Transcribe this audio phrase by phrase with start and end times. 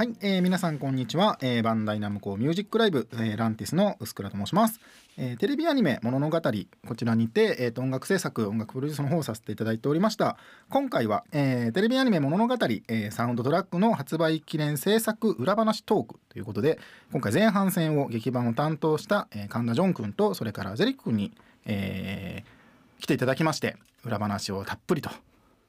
[0.00, 4.80] はい、えー皆さんこんにちは、えーバンダイナムコミュージックライブ、えーランティスの薄倉と申します、
[5.18, 10.38] えーテレビアニメ「ものの語」こちらにて、えーと音楽制作音楽プロデュースの方をさせていただいておりました。
[10.70, 16.78] 今回は、えーテレビアニメ「ものの語」えーサウンドトラックの発売記念制作裏話トークということで
[17.12, 21.32] 今回前半戦を劇版を担当した、えー神田ジョン君とそれからゼリック君に、
[21.66, 23.76] えー来ていただきまして
[24.06, 25.10] 裏話をたっぷりと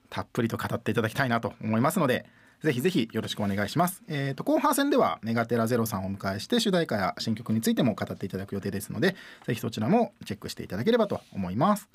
[0.10, 2.26] たっぷりと語っていただきたいなと思いますので
[2.64, 4.04] ぜひぜひよろしくお願いします。
[4.08, 9.16] えー、と後半戦ではメガテラゼロさんをお迎えして主題歌や新曲についても語っていただく予定ですので
[9.46, 11.90] ぜひそちらもチェックしていただければと思います。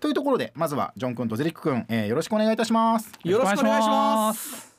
[0.00, 3.12] というところでまずはジョン君とゼリック君、えーよろしくお願いいたします。
[3.24, 4.69] よろしくお願いします。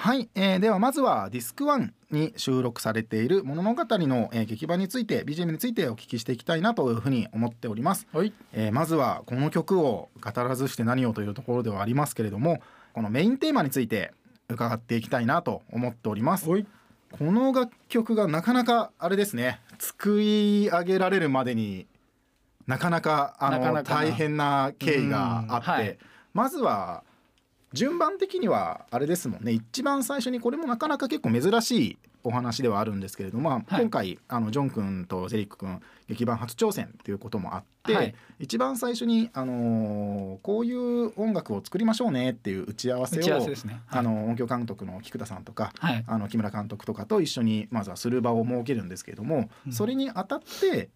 [0.00, 8.06] はい、えーではまずはディスク1に収録されている物語の、えー劇版について BGM についてお聞きしていきたいなというふうに思っております。
[8.12, 8.32] はい。
[8.52, 14.12] えーまずはこの曲を語らずして何をというところではありますけれどもこのメインテーマについて
[14.48, 16.48] 伺っていきたいなと思っております。
[16.48, 16.64] はい。
[17.10, 21.88] この楽曲がなかなかあれですね作り上げられるまでに
[22.68, 25.98] なかなかあのなかなかな大変な経緯があって、うんはい
[26.34, 27.02] まずは
[27.72, 29.52] 順番的にはあれですもんね。
[29.52, 38.14] 一番最初にこれもなかなか結構珍しいお話ではあるんですけれども、今回あのジョン君とゼリック君劇版初挑戦ということもあって、はい。
[38.38, 43.22] 一番最初に、あのーこういう音楽を作りましょうねっていう打ち合わせを。
[43.88, 46.04] あの音響監督の菊田さんとかはい。
[46.06, 49.72] あの木村監督とかと一緒にまずはする場を設けるんですけれども、うん。
[49.72, 50.88] それにあたって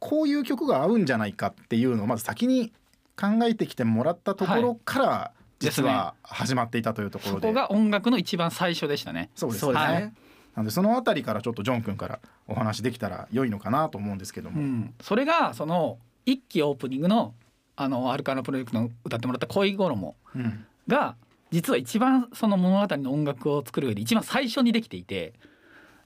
[0.00, 2.72] こういう曲が合うんじゃないかっていうのをまず先に
[3.16, 5.32] 考えてきてもらったところから
[5.70, 9.30] 実は始まっていたというところで、そこが音楽の一番最初でしたね。
[9.34, 9.72] そうですね。
[9.74, 10.12] はい
[10.54, 14.94] なのでそのあたりからちょっとジョン君からお話できたら良いのかなと思うんですけども、うん。
[15.00, 17.34] それがその一期オープニングの
[17.74, 21.16] あのアルカナプロジェクトの歌ってもらった恋衣うんが
[21.50, 25.32] 実は一番その物語の音楽を作る上で一番最初にできていて、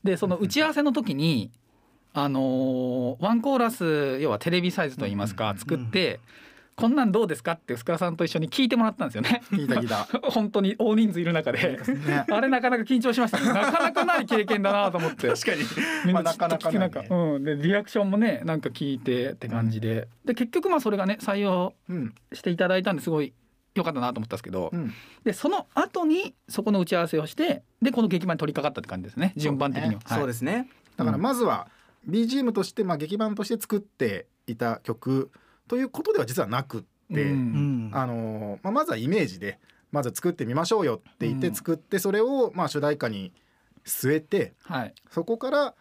[0.04, 1.50] でその打ち合わせの時に。
[2.18, 6.18] あのーワンコーラス要はテレビサイズといいますかうん作って、
[6.76, 7.52] こんなんどうですか？
[7.52, 9.40] って薄倉さんと一緒に聞いてもらったんですよね。
[9.50, 10.04] 聞いた聞いた。
[10.30, 12.24] 本当に大人数いる中で、ね。
[12.30, 13.46] あれなかなか緊張しましたね。
[13.46, 15.28] なかなかない経験だなと思って。
[15.28, 15.62] 確かに。
[16.04, 17.14] みんまあなちょっと聞きなか、かなか。
[17.14, 22.14] ないねうん、でリアクションもねなんか聞いてって感じで、で結局まあそれがね採用うん。
[22.34, 23.32] していただいたんですごい
[23.74, 24.92] 良かったなと思ったんですけど、うん。
[25.24, 29.32] でその後にそこの打ち合わせをしてでこの劇版に取り掛かったって感じですね。
[29.36, 30.00] 順番的には。
[30.06, 30.26] そうはい。
[30.26, 30.68] ですね。
[30.98, 31.68] だからまずは
[32.06, 35.30] BGM として、まあ、劇版として作っていた曲
[35.68, 37.90] ということでは実はなくって、うん。
[37.90, 37.90] うん。
[37.92, 39.58] あのーまあ、まずはイメージで
[39.92, 41.54] まず作ってみましょうよって言ってうん。
[41.54, 43.32] 作ってそれをまあ主題歌に
[43.84, 44.94] 据えてはい。
[45.10, 45.74] そこから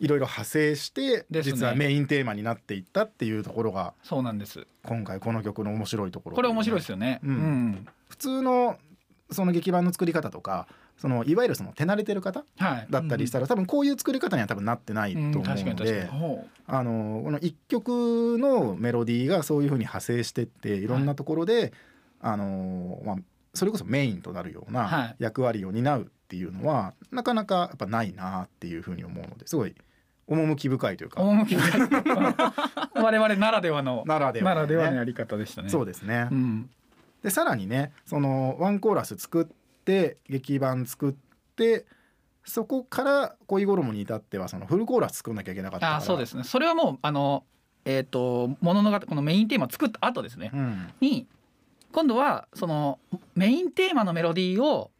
[0.00, 1.42] いろいろ派生してね。
[1.42, 4.66] 実はメインテーマになっていったっていうところがそうなんです。
[4.84, 6.36] 今回この曲の面白いところ。
[6.36, 7.20] これ面白いですよよね。
[7.22, 7.86] ううんん。
[8.08, 8.78] 普通の
[9.30, 10.66] その劇版の作り方とか
[11.02, 12.86] そのいわゆるその手慣れてる方はい。
[12.88, 16.20] だったりしたら、多分こういう作り方には多分なってないと思うので、に確かに。
[16.20, 21.72] ほあのこの一曲のメロディーがそういう風に派生してっていろんなところで、
[22.20, 23.16] あのまあ、
[23.52, 29.74] それこそメインとなるようはない役割を担うっていうのは、なかなかやっぱないなっていう風に思うのですごい
[30.28, 31.10] 趣深いというう。
[31.10, 31.80] か趣深い
[32.94, 35.68] 我々ならではのならではのねならではのやり方でしたね。
[35.68, 36.28] そうですね。
[36.30, 36.70] うん。
[37.24, 41.14] でさらにねそのワンコーラス作って劇版作っ
[41.56, 41.86] て
[42.44, 45.96] そこから恋衣に至ってはそのフルコーラス作んなきゃいけなかったから。
[45.98, 46.44] あそうですね。
[46.44, 47.44] それはもうあの
[47.84, 50.92] えっ、とものこのメインテーマを作った後ですね、うん。
[51.00, 51.26] に
[51.92, 52.98] 今度はその
[53.34, 54.90] メインテーマのメロディーを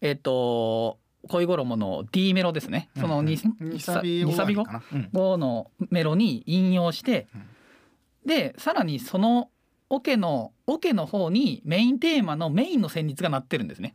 [0.00, 2.90] えっ、と恋衣の D メロですね。
[2.98, 3.26] そのうん。
[3.26, 4.66] 2, 二サビ後
[5.38, 7.46] のメロに引用して、うん。
[8.26, 9.48] でさらにその
[9.88, 13.94] オケのオケの方にメインテーマのメインの旋律が鳴ってるんですね。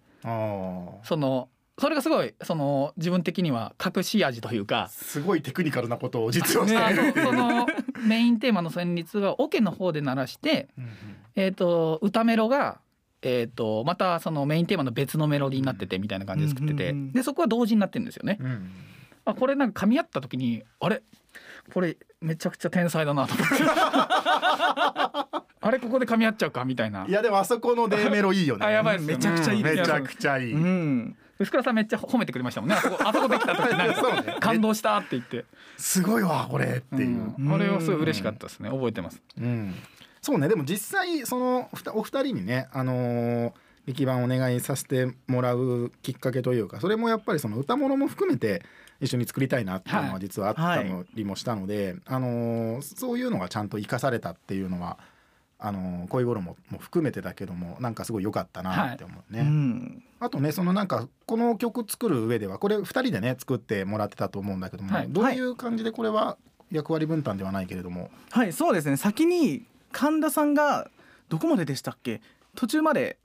[1.04, 1.50] その
[1.80, 4.88] それがすごいその自分的には隠し味というか。
[4.90, 7.68] すごいテクニカルなことを実はしてるのその
[8.08, 10.92] メインテーマの旋律がオケの方で鳴らして、うんうん。
[11.36, 12.80] えー、と歌メロが、
[13.22, 17.12] えー、とまたそのメインテーマの別のメロディーになっててみたいな感じで作ってて、うんうんうん。
[17.14, 18.40] でそこは同時になってるんですよね。
[18.42, 18.72] うん。
[19.26, 21.04] あこれなんか噛み合った時にあれ？
[21.72, 23.54] これめちゃくちゃ天才だなと思って
[25.68, 27.06] あれここで噛み合っちゃうかみたいな。
[27.06, 28.66] いやでもあそこの D メロいいよね。
[28.66, 29.00] あやばい。
[29.00, 29.60] めちゃくちゃいい。
[29.60, 29.78] うん。
[29.78, 31.16] めちゃくちゃいい、うん。
[31.40, 32.76] 薄倉さんめっちゃ褒めてくれましたもんね。
[32.78, 33.94] あそこ あそこできた時なね
[34.34, 35.46] か感動したって言って、
[35.78, 37.54] すごいわこれっていう、うん。
[37.54, 38.70] あれはすごい嬉しかったですね。
[38.70, 39.22] 覚えてます。
[39.38, 39.76] うん。
[40.22, 40.48] そうね。
[40.48, 43.54] でも実際そのふたお二人にねあのー
[43.88, 48.62] 劇版お願いさせてもらうきっかけというかそれもやっぱりその歌物も含めて
[49.00, 54.98] 一緒に作りたいなっていうのははい実はあったのりもしたので、あのーそういうのがちゃんと生かされたっていうのは
[55.60, 60.04] あの恋衣もも含めてだけどもなんかすごい良かったなって思うね、うん。
[60.20, 65.08] あとねそのなんかこの曲作る上ではこれ2人でね作ってもらってたと思うんだけども、はい。
[65.10, 66.38] どういう感じでこれは
[66.72, 68.54] 役割分担ではないけれども、はい。
[68.54, 68.98] そうですね。
[68.98, 70.90] 先に神田さんが
[71.30, 72.22] どこまででしたっけ？
[72.56, 73.18] 途中まで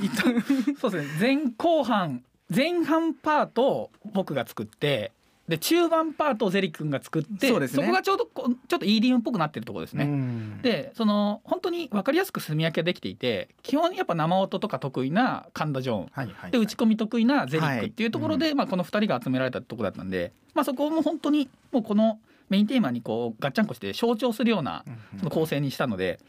[0.00, 0.22] 行った。
[0.80, 1.18] そうですね。
[1.18, 2.22] 前後半
[2.54, 5.12] 前半パートを僕が作って
[5.50, 7.68] で中盤パートをゼリ君が作ってそね。
[7.88, 10.04] こがちょうどこうちょっと EDM っぽくなってるところですね。
[10.04, 10.62] うん。
[10.62, 16.08] でその本当に分かりやすく住み分けできていて基本やっぱ生音とか得意な神田ジョーン。
[16.12, 22.18] はいはいで打ち込み得意なゼリッはいクっていうところで、まあ、この2人が集められたところだったんで、まあ、そこも本当にもうこの
[22.48, 24.84] メインテーマにこうガッチャンコして象徴するような
[25.18, 26.20] その構成にしたので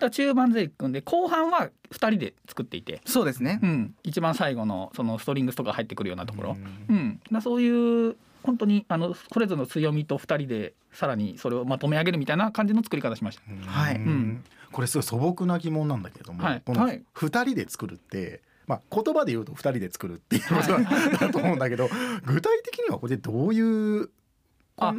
[0.00, 3.60] だ中盤ゼリックんで後半は2人で作っていて、そうですね。
[3.62, 6.56] うん、一番最後のそのストリングスとか入ってくるようなところ、
[6.88, 6.96] ううん。
[6.96, 13.42] ん、だそういう本当にあのそれぞれの強みと2人でさらにそれをまとめ上げるみたいな感じの作り方しました。
[13.48, 13.60] うん。
[13.60, 13.96] はい。
[13.96, 14.44] うん。
[14.72, 16.62] これすごい素朴な疑問なんだけども、はい。
[16.64, 17.02] このはい。
[17.14, 21.88] 2人で作るって、まあ、言葉で言うと2人で作るっていうことだと思うんだけど
[22.24, 24.10] 具体的にはこれどういう
[24.76, 24.94] あ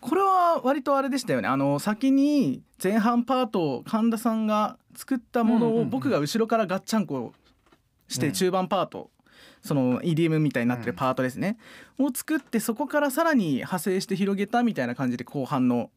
[0.00, 1.48] これは割とあれでしたよね。
[1.48, 7.32] あの先に前半パートを神田さんが作ったものを僕が後ろからガッチャンコ
[8.08, 8.32] してうん。
[8.32, 9.10] 中盤パート、
[9.62, 11.56] その EDM みたいになってるパートですね、
[11.98, 15.90] を作ってそこからさらに派生して広げたみたいな感じで後半の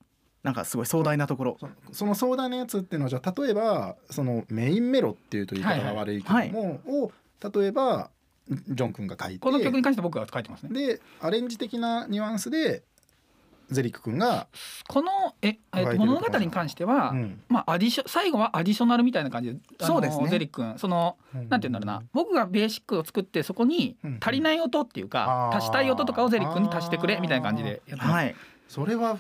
[0.44, 1.58] なんかすごい壮大なところ。
[1.92, 7.12] その壮大なやつっていうのはじゃあ例えばそのメインメロっていうと言い方が悪いけども、を
[7.60, 8.12] 例えば
[8.48, 10.88] ジョン君が書いてこの曲に関して僕が書いてますね。
[10.88, 12.84] でアレンジ的なニュアンスで
[13.70, 14.48] ゼリック君が、
[14.88, 17.42] このえ、えっと、物語に関しては、うん。
[17.50, 20.28] まあ、アディショ最後はアディショナルみたいな感じでそうですね。
[20.28, 20.78] ゼリック君。
[20.78, 22.04] そのなんて言うんだろうな。
[22.14, 24.20] 僕がベーシックを作ってそこにうん。
[24.22, 25.58] 足りない音っていうか、あー。
[25.58, 28.00] 足したい音とかをゼリック君に足してくれみたいな感じでやっ。
[28.00, 28.36] はい。
[28.68, 29.18] それは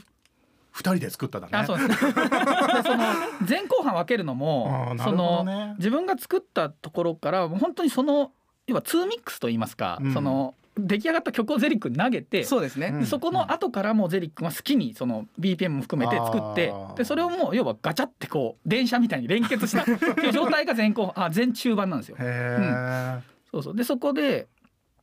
[0.75, 1.57] 2人で作ったんだね。
[1.57, 2.05] あそうです。
[2.05, 3.03] でその
[3.47, 8.31] 前後半分けるのあもそーなるほどのね自分が作ったところから本当にその
[8.67, 10.13] 要は2ミックスと言いますか、うん。
[10.13, 12.99] その出来上がった曲をゼリックに投げてそうですね、うん。
[13.01, 22.17] でそこの後からもうゼリックは好きにその BPM も含めて作ってでそれをもう要はガチャってこう電車みたいに連結したっていう状態が前後あ前中盤なんですよ。
[22.19, 23.19] へ
[23.51, 23.75] そうそう。
[23.75, 24.47] でそこで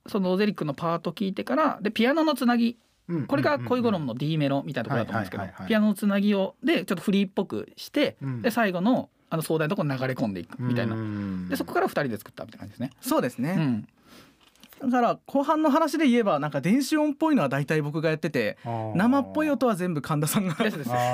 [0.06, 2.76] そのゼリックのパート聞いてからでピアノのつなぎ。
[3.08, 8.42] ーこれが恋衣の D メロみたいなところだと思うんですけどピアノのつなぎをでちょっとフリーっぽくしてうん。
[8.42, 10.94] で最後のあの壮大なところに流れ込んでいくみたいな。
[10.94, 12.90] なでそこから2人で作ったみたいな感じですね。
[13.00, 13.88] そうですね、うん
[14.84, 18.58] だから後半の話で言えばなんか電子音っぽいのは大体僕がやってて
[18.94, 20.70] 生っぽい音は全部神田さんがや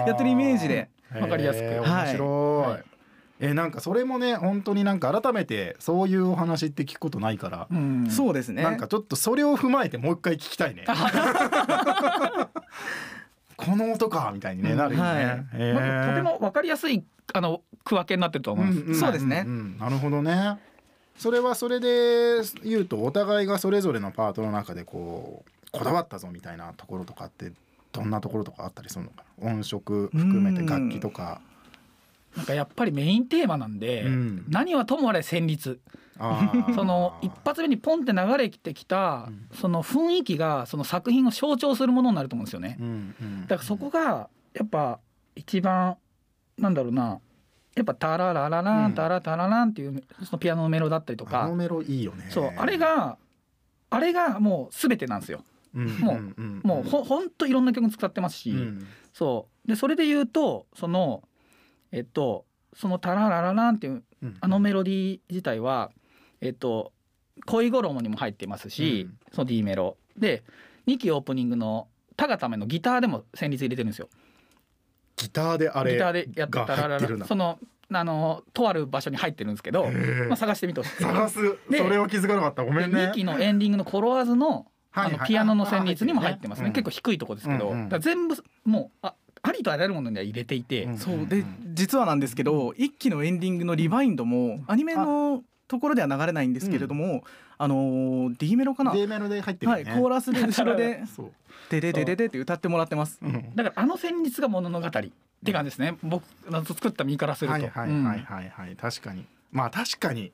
[0.07, 0.89] やってるイメージで
[1.21, 1.65] わかりやすく。
[1.65, 2.13] 面はい。
[2.13, 2.85] 白い、はい。
[3.41, 8.09] えなんかそれもね本当になんか改めてそういうお話って聞くことないから、うん。
[8.11, 8.63] そうですね。
[8.63, 10.85] なんかちょっとそれを踏まえてもう一回聞きたいね。
[13.57, 14.77] この音かみたいにね、うん。
[14.77, 15.17] なるよね、はい。
[15.17, 15.75] へー。
[15.75, 18.79] まあとても分かりやすいあの区分けになってると思います。
[18.81, 19.43] んんそうですね。
[19.43, 20.59] んんなるほどね
[21.19, 27.53] それはそれで言うとお互いがそれぞれのパートの中でこうこだわったぞみたいなところとかって
[27.93, 29.53] どんなところとかあったりするのかな？
[29.53, 31.41] 音色含めて楽器とか。
[32.37, 34.45] なんかやっぱりメインテーマなんで、うん。
[34.49, 35.81] 何はともあれ旋律。
[36.75, 39.49] その一発目にポンって流れてきたうん。
[39.55, 42.77] その雰囲気がその作品を象徴するものになると思うんですよね。
[42.79, 43.41] うんうん。
[43.43, 45.01] だからそこがやっぱ
[45.35, 45.97] 一番
[46.59, 47.19] なんだろうな
[47.79, 48.93] やっぱタララララうん。
[48.93, 51.43] ンタラタラランっていうそのピアノのメロだったりとか。
[51.43, 52.27] あのメロいいよね。
[52.31, 53.17] そうあれが
[53.91, 55.45] あれがもう全てなんですよ。
[55.73, 58.87] もうもうほほんといろんな曲使ってますし、うん。
[59.13, 59.69] そう。
[59.69, 61.23] でそれで言うとその
[61.93, 62.45] えっと
[62.75, 64.37] その「タララララン」っていううん。
[64.41, 65.93] あのメロディー自体は
[66.41, 66.93] えっと
[67.47, 69.19] 恋衣にも入ってますし、うん。
[69.33, 69.97] その D メロ。
[70.17, 70.43] で
[70.89, 74.09] 2期オープニングの「タがため」のギターでも旋律入れてるんですよ。
[75.19, 77.59] ギターであれギターでやったらら入ってるんだらその
[77.91, 79.87] あのとある場所に入ってるんですけど、
[80.29, 80.93] まあ、探してみてほしい。
[80.93, 81.03] です。
[81.05, 81.59] 探す。
[81.71, 82.65] でそれを気づかなかった。
[82.65, 83.07] ごめんね。
[83.07, 85.21] 2期のエンディングの「コロワーズの」あはいはい。
[85.21, 86.69] のピアノの旋律にも入ってますね。
[86.69, 97.23] うん結構低いとこですけど、全部もうあありとあらゆるものには入れていて、うんそうで実はなんですけど一期のエンディングのリバインドもアニメのところでは流れないんですけれども、
[97.59, 101.33] あのー D メロかな、D メロで入ってるはい、コーラスで後ろでそう
[101.71, 103.19] 「ででででで」って歌ってもらってます。
[103.21, 103.55] うん。
[103.55, 105.97] だからあの旋律が物語って感じですね。
[106.03, 107.53] 僕の作った身からすると。
[107.55, 108.49] はいはいうんはいはい。
[108.49, 109.27] はい確かに。
[109.51, 110.33] まあ確かに。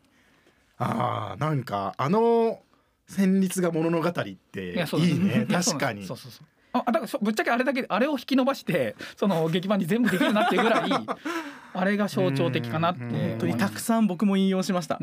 [0.78, 2.60] あーなんかあの
[3.08, 5.46] 旋律が物語っていいね。
[5.50, 6.04] 確かに。
[6.06, 10.90] そうそうそうあだからそぶっちゃけあれだけあれを引き伸ばしてその劇版に全部できるなっていうぐらい
[11.72, 14.98] あれが象徴的かなって本当にたくさん僕も引用しました。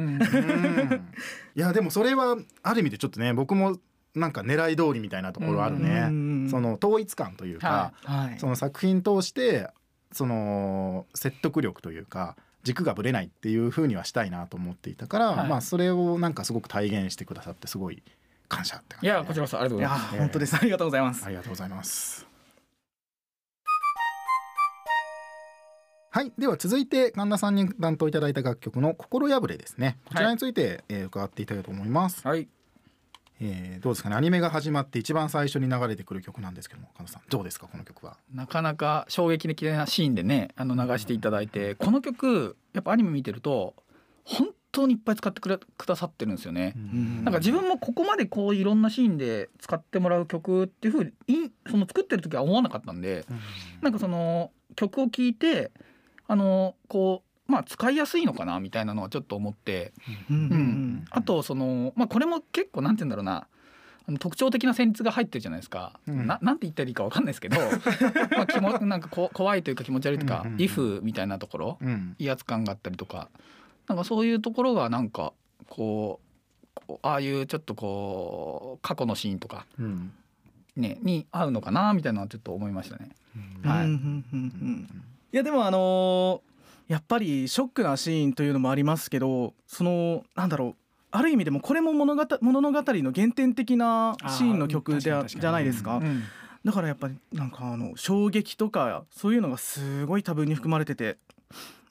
[1.56, 3.78] いやでもそれはある意味でちょっとね僕も
[4.16, 6.50] なんか狙い通りみたいなところあるうねん。
[6.50, 8.40] その統一感というか、ははい。
[8.40, 9.70] その作品通して
[10.12, 15.50] その説得力というか軸がぶれないっていう風にはしたいなと思っていたから、はい。
[15.50, 18.04] まあそれをなんかすごく体現してくださってすごい
[18.52, 22.28] 感謝って感じでいやこちらこそありがとうございます本当ですありがとうございますありがとうございます。
[26.14, 29.98] はい、では続いて神田さんに担当いただいた楽曲の心破れですね。
[30.04, 32.28] こちらについて、えー伺っていただきたいと思います。
[32.28, 32.50] はい
[33.40, 34.18] えーどうですかね。
[34.18, 38.18] アニメが始まって一番最初に流れてくる曲なんですけども、神田さんどうですかこの曲は？
[38.34, 43.74] なかなか衝撃的なシーンでねあの流していただいてこの曲やっぱアニメ見てると
[44.26, 46.74] 本当にいっぱい使ってくれくださってるんですよね。
[46.78, 47.24] ん。
[47.24, 53.40] なんか自分もここまでこういろんなシーンで使ってもらう曲っていうふうにいその作ってる時は思わなかったんでうん。
[53.82, 55.72] なんかその曲を聴いて
[56.28, 59.94] あのこうまあ使いやすいのかなみたいなのはちょっと思って、
[60.30, 61.06] うん。
[61.10, 63.48] あとそのまあこれも結構なんて言うんだろうな
[64.20, 66.28] 特徴的な旋律が入ってるじゃないですか、うん。
[66.28, 67.58] ななんて言ったらいいかわかんないですけど
[68.36, 70.48] まあ気もなんかこ怖いというか気持ち悪いというかうん。
[70.48, 72.16] うんうん「イフ」みたいなところうん。
[72.18, 73.30] 威圧感があったりとか
[73.92, 75.34] なんかそういうところがなんか
[75.68, 76.22] こ
[76.88, 80.14] うああいうちょっとこう過去のシーンとか、うん。
[80.78, 83.10] ね、に合うのかなみたいなのはちょっと思いましたね。
[83.66, 83.86] はい。
[83.86, 85.04] うんうんうんうん。
[85.34, 86.52] いやでもあのー
[86.88, 95.42] やっぱりショックなシーンというのもありますけどそのなんだろうある意味でもこれも物語物語の原点的なシーンの曲でああー確かに確かに。
[95.42, 96.24] じゃないですか、うん。
[96.66, 101.18] だからやっぱりなんかあの衝撃とかそういうのがすごい多分に含まれてて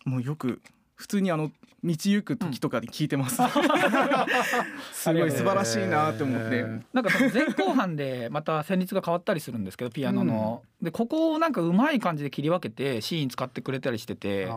[0.05, 0.61] もうよく
[0.97, 1.51] 普通にあの
[1.83, 3.37] 道行く時とかに聞いてます、
[4.93, 14.49] すごい素晴らしいなって思って、えーなんかその前後半でまた旋律が変わったりするんですけどピアノの、でここをなんかうまい感じで切り分けてシーン使ってくれたりしてて。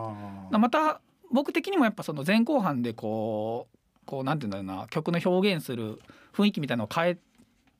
[0.50, 1.00] また
[1.30, 6.00] 僕的にもやっぱその前後半でこうこうなんていうんだろうな曲の表現する
[6.32, 7.18] 雰囲気みたいなのを変え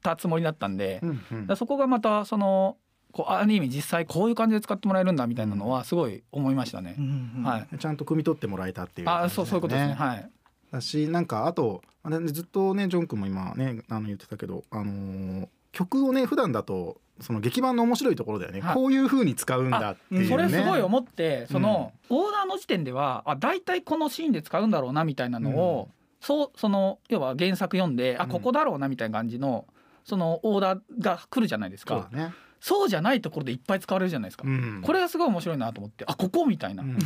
[0.02, 1.56] たつもりだったんで、うんうん。
[1.56, 2.76] そこがまたその
[3.14, 6.96] こうある意味実際こういう感じで使ってもらえるんだみたいなのはすごい思いましたね。
[6.98, 7.00] う。
[7.00, 7.78] んうんはい。
[7.78, 9.94] ちゃんと汲み取ってもらえたっていうあ感じだよそうそういうことですね。
[9.94, 10.30] はい。
[10.72, 18.74] だしなんかあとあれずっとねジョン君も今ねあの言ってたけど、あのー曲をね普段だとその劇版の面白いところだよね、はい。
[18.74, 20.28] こういう風に使うんだっていうね。
[20.28, 25.88] それすごい思ってその、オーダーの時点ではあ大体このシーンで使うんだろうなみたいなのを、
[26.20, 29.66] そうその要は原作読んであうんここだろうなみたいな感じの
[30.04, 31.94] そのオーダーが来るじゃないですか。
[31.94, 34.80] そうだね、そうじゃないところでいっぱい使われるじゃないですか、うん。
[34.82, 36.98] これがすごい面白いなと思ってあここみたいな、うん。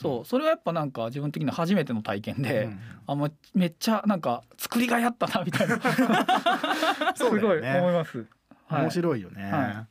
[0.00, 2.80] そうそれはやっぱなんか自分的には初めての体験で、うん。
[3.08, 5.76] あもうめっちゃなんか作りがいあったなみたいな。
[7.14, 8.24] すごい思います。
[8.66, 8.82] はい。
[8.84, 9.42] 面白いよね。
[9.42, 9.86] は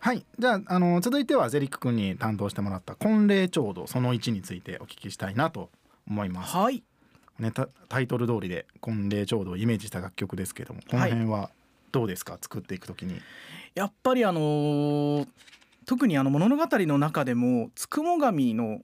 [0.00, 5.70] はい、じゃああの続いてはゼリック君に担当してもらった「婚礼調度その1」についてお聞きしたいなと
[6.08, 6.56] 思います。
[6.56, 6.82] はい
[7.40, 11.50] ね、タタイトル通りで婚礼調度をイメージした楽曲ですけどもこの辺は
[11.92, 13.20] どうですか、作っていくときに。
[13.74, 15.28] やっぱりあのー
[15.86, 18.80] 特にあの物語の中でもつくも神の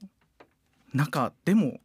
[0.92, 1.78] 中でも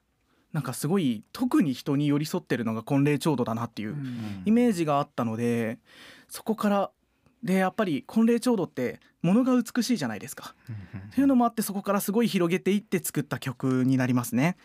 [0.51, 5.78] なんかすごい特に人に寄り添ってるのが婚礼調度だなっていううんイメージがあったので
[6.28, 6.92] そこから
[7.44, 10.56] でやっぱり婚礼調度って物が美しいじゃないですか。
[11.12, 14.58] っていうのもあってそこからすごい広げていって作った曲になりますね。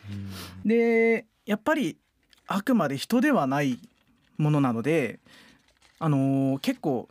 [0.65, 1.97] でやっぱり
[2.47, 3.79] あくまで人ではない
[4.37, 5.21] ものなので、
[5.99, 7.09] あのー結構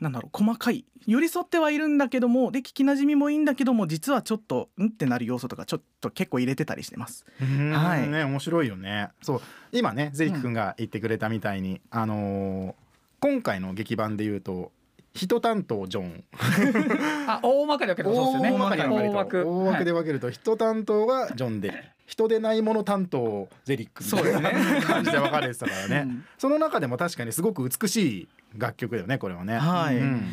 [0.00, 7.24] なんだろう細かい寄り添ってはいるんだけどもで聞きなじみもいいんだけども実はちょっとんってなる要素とかちょっと結構入れてたりしてます。
[7.40, 9.10] うんはいね面白いよね。
[9.22, 9.40] そう
[9.72, 12.74] 今ねゼリック君が言ってくれたみたいに、あのー
[13.20, 14.70] 今回の劇版で言うと
[15.14, 16.24] 人担当ジョン。
[17.28, 18.50] あ大まかで分けるとそうですよね。
[18.52, 19.12] 大まかに分けると。
[19.12, 26.24] 大枠大枠で分けると人担当がジョンで人でないもの担当ゼリックみたいな 感じで分かれてたからね、うん。
[26.38, 29.58] その中でも確かにすごく美しい楽曲だよねこれはね。
[29.58, 29.96] はい。
[29.96, 30.26] うん。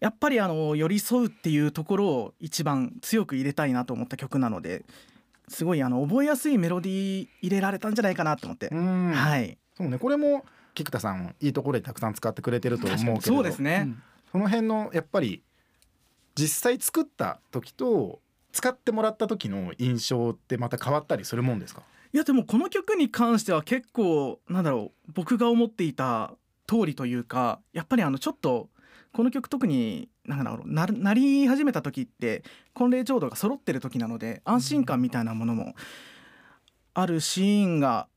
[0.00, 4.84] やっぱりあの寄り添うっていうところを一番強く入れたいなと思った曲なので
[5.48, 9.12] すごいあの覚えやすいメロディー入れられたんじゃないかなと思って、うん。
[9.12, 9.58] はい。
[9.76, 9.98] そうね。
[9.98, 14.02] これも菊田さんいいところでたくさん使ってくれてると思うけどそうですね、うん。
[14.32, 15.42] その辺のやっぱり
[16.34, 18.20] 実際作った時と
[18.56, 21.82] 使ってもらった時の印象ってまた変わったりするもんですか？
[22.12, 26.32] いやでもこの曲に関しては結構なんだろう僕が思っていた
[26.66, 28.70] 通りというかやっぱりあのちょっと
[29.12, 35.74] この曲特になんだろうななり始めた時って婚礼調度が揃ってる時なので安心感みたいなものも
[36.94, 38.08] あるシーンが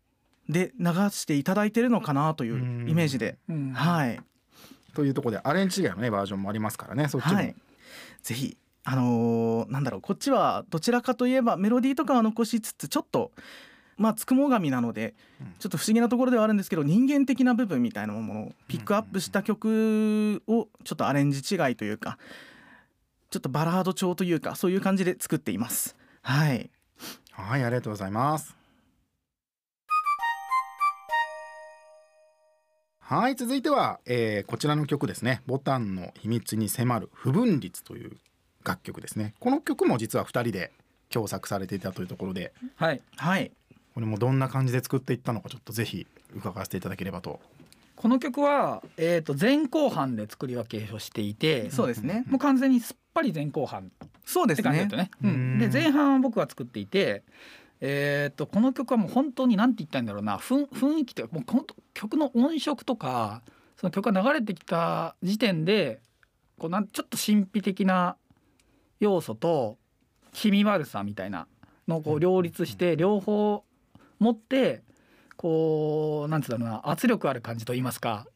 [0.47, 3.73] で流していただいてるのかなというイメージで、うん。
[3.73, 4.19] はい。
[4.95, 7.55] というところでアレンジ違いのねバージョンもありますからねそっちも、はい。
[8.23, 8.57] ぜひ
[8.91, 13.31] あのーなんだろうこっちはどちらかといえばメロディーとかは残しつつちょっと
[13.97, 15.53] まあつくも神なのでうん。
[15.59, 22.17] ちょっと不思議なところではあるんですけど人間的な部分みたいなものをピックアップした曲をちょっとアレンジ違いというか
[23.29, 25.95] ちょっとバラード調というかそういう感じで作っています。
[26.23, 26.71] はい。
[27.31, 28.57] はいありがとうございます。
[32.97, 35.43] はい続いては、えー、こちらの曲ですね。
[35.45, 38.17] ボタンの秘密に迫る不分率という
[38.63, 39.33] 楽曲ですね。
[39.39, 40.71] この曲も実は2人で
[41.09, 42.53] 共作されていたというところで。
[42.75, 43.01] はい。
[43.17, 43.51] はい。
[43.93, 47.39] これもどんな感じで作っていったのかちょっとぜひ伺わせていただければと。
[47.95, 52.23] この曲は、えー、と前後半で作り分けをしていてそうですね。
[52.27, 55.11] もう完全にすっぱり前後半ってそうですね感じだったね。
[55.21, 55.55] ううん。
[55.55, 57.23] ん、で前半は僕が作っていて、
[57.81, 60.37] えー、とこの曲はもう本当に何て言ったらいいんだろうな。
[60.37, 63.41] 雰雰囲気というかもうこの曲の音色とか
[63.75, 65.99] その曲が流れてきた時点で
[66.57, 68.15] こうなんちょっと神秘的な
[68.99, 69.77] 要素と
[70.33, 71.47] 気味悪さみたいな
[71.87, 73.63] のをこう両立して両方
[74.19, 74.83] 持って
[75.37, 78.27] こうなんつうんだろうな圧力ある感じと言いますか。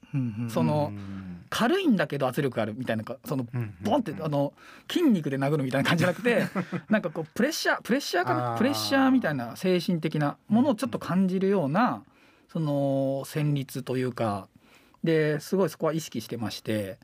[0.50, 4.54] そのうん軽いんだけど圧力あるみたいなかそのうんボンってあの
[4.90, 6.48] 筋肉で殴るみたいな感じじゃなくて
[6.90, 8.56] なんかこうプレッシャープレッシャーかな？
[8.58, 12.04] プレッシャーみたいな精神的なものをちょっと感じるような
[12.48, 14.48] その旋律というか。
[15.04, 16.98] ですごいそこは意識してまして。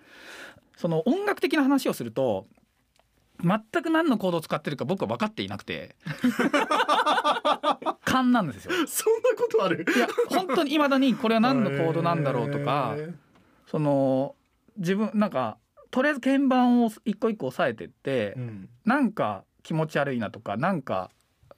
[0.78, 2.48] その音楽的な話をすると
[3.42, 5.96] 全く何のコードを使ってるか僕は分かっていなくて。
[8.06, 8.72] 勘なんですよ。
[8.88, 9.86] そんなことある？
[9.96, 12.96] いや本当に未だにこれは何のコードなんだろうとか
[13.68, 14.36] その
[14.78, 15.58] 自分なんか
[15.92, 18.70] とりあえず鍵盤を一個一個押さえてって、うん。
[18.86, 21.12] なんか気持ち悪いなとかなんか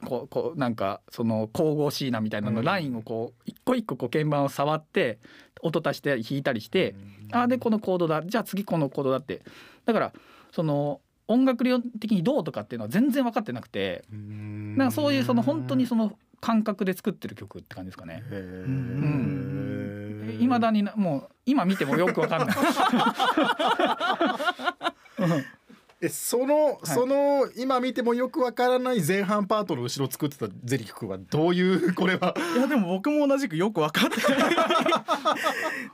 [0.05, 2.65] こうこうなんかその神々しいなみたいなの、うん。
[2.65, 5.19] ラインをこう一個一個こう鍵盤を触って
[5.61, 6.95] 音足して弾いたりして、
[7.31, 8.21] あでこのコードだ。
[8.23, 9.41] じゃあ次このコードだって。
[9.85, 10.13] だから
[10.51, 14.75] その音楽理論的にどうとかっていうのは全然分かってなくてうん。
[14.78, 18.24] なんかそういうその本当にその感覚で作ってる曲って感じですかね。
[20.40, 22.58] いまだになもう今見てもよく分かんない。
[25.20, 25.46] う ん
[26.03, 31.94] えその、その今見てもよくわからない前半パートの後ろ作ってたゼリフ君はどういう？
[31.94, 32.34] これは。
[32.55, 34.55] いやでも僕も同じくよく分かってない。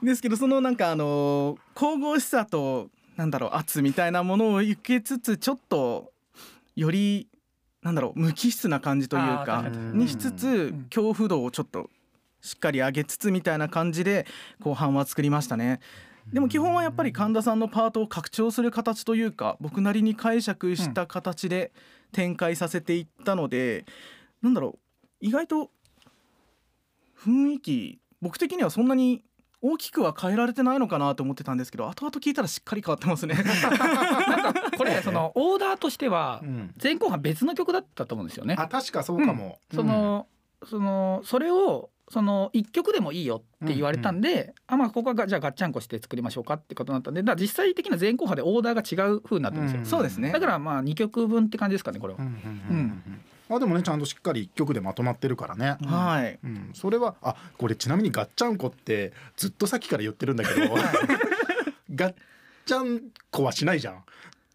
[0.02, 6.12] ですけどそのなんかあの神々しさとなんだろう圧みたいなものを受けつつちょっと
[6.76, 7.26] より
[7.82, 10.04] なんだろう無機質な感じというかに。
[10.04, 11.90] にしつつん恐怖度をちょっと
[12.40, 14.24] しっかり上げつつみたいな感じで
[14.60, 15.80] 後半は作りましたね。
[16.32, 21.72] でも基本はやっぱり神田さんのパートを拡張する形というか僕なりに解釈した形で
[22.12, 23.84] 展開させていったので、
[24.42, 24.78] なんだろ
[25.20, 25.70] う意外と
[27.18, 29.24] 雰囲気僕的にはそんなに
[29.60, 33.34] 大きくは変えられてないのかなと思ってたんですけど後々聞いたらしっかり変わってますね。
[33.42, 36.74] なんかこれそのオーダーとしてはうん。
[36.80, 38.54] 前後半別の曲だったと思うんですよね。
[38.58, 40.26] あ確かそうかも、その
[40.64, 49.80] そのそれをその一曲でもいいよって言われたんで、あまあここはがじゃあガッチャンコして作りましょうかってことになったんでだから実際的な前後半でオーダーが違う風になってるんですよ。
[49.80, 49.86] うん。
[49.86, 50.32] そうですね。
[50.32, 52.20] だからまあ2曲分って感じですかねこれは。
[52.20, 52.26] うん。
[52.26, 52.76] うんうんうん。
[52.76, 56.38] うんあでもねちゃんとしっかり一曲でまとまってるからね、はい。
[56.42, 60.74] うん、それはあこれちなみにガッチャンコってずっとさっきから言ってるんだけど
[61.94, 62.14] ガッ
[62.66, 64.04] チャンコはしないじゃん。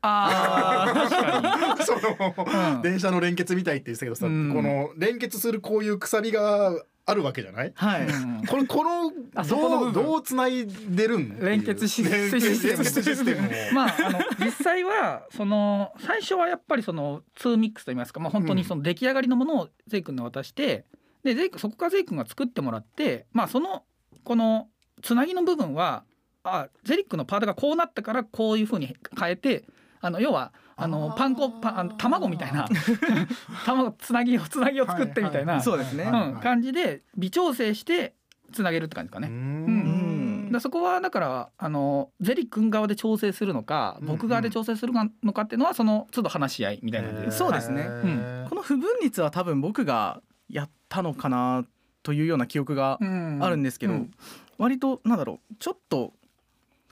[0.03, 0.93] あー。
[0.93, 1.83] 確かに。
[1.85, 2.35] その、
[2.75, 2.81] うん。
[2.81, 4.53] 電車の連結みたいって言ってたけどさ、うん。
[4.53, 6.73] この連結するこういう鎖が
[7.05, 7.71] あるわけじゃない？
[7.75, 8.11] はい、う
[8.41, 9.11] んこれこの
[9.43, 11.39] どうどうつないでるん？
[11.39, 20.85] 連結システムまあ、あの実際はその最初はやっぱりその2ミックスといいますか、まあ、本当にその出来上がりのものをゼイ君に渡して
[21.23, 23.83] でゼイ君そこからゼイ君が作ってもらって、まあ、その
[24.23, 24.69] この
[25.01, 26.05] つなぎの部分は
[26.43, 29.65] あゼリックのパートがこうなったからこういうふうに変えて
[30.01, 32.67] あの要はあのパン粉パあの卵みたいな。
[33.65, 36.05] 卵つなぎをつなぎを作ってみたいな、そうですね。
[36.05, 38.15] うん、感じで微調整して
[38.51, 39.27] つなげるって感じですかね。
[39.27, 40.49] ううん。
[40.51, 44.07] だそこはだからあのゼリ君側で調整するのかうん。
[44.07, 47.35] 僕側で調整するのかっていうのはその都度話し合いみたいな感じ。
[47.35, 47.81] そうですね。
[47.81, 51.65] へーこの不分率は多分僕がやったのかな
[52.03, 53.39] というような記憶がうん。
[53.41, 54.11] あるんですけど、うん。
[54.57, 56.13] 割となんだろうちょっと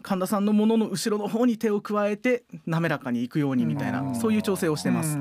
[0.01, 4.15] 神田さんのものの後ろの方に手を加えて滑らかにいくようにみたいな、うん。
[4.15, 5.17] そういう調整をしてます。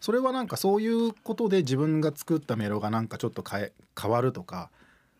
[0.00, 4.68] それはなんかそういうことで自分が作ったメロがなんかちょっと変え変わるとか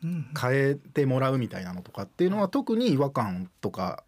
[0.03, 4.05] うん変えてもらうみたいなのとかっていうのは特に違和感とか。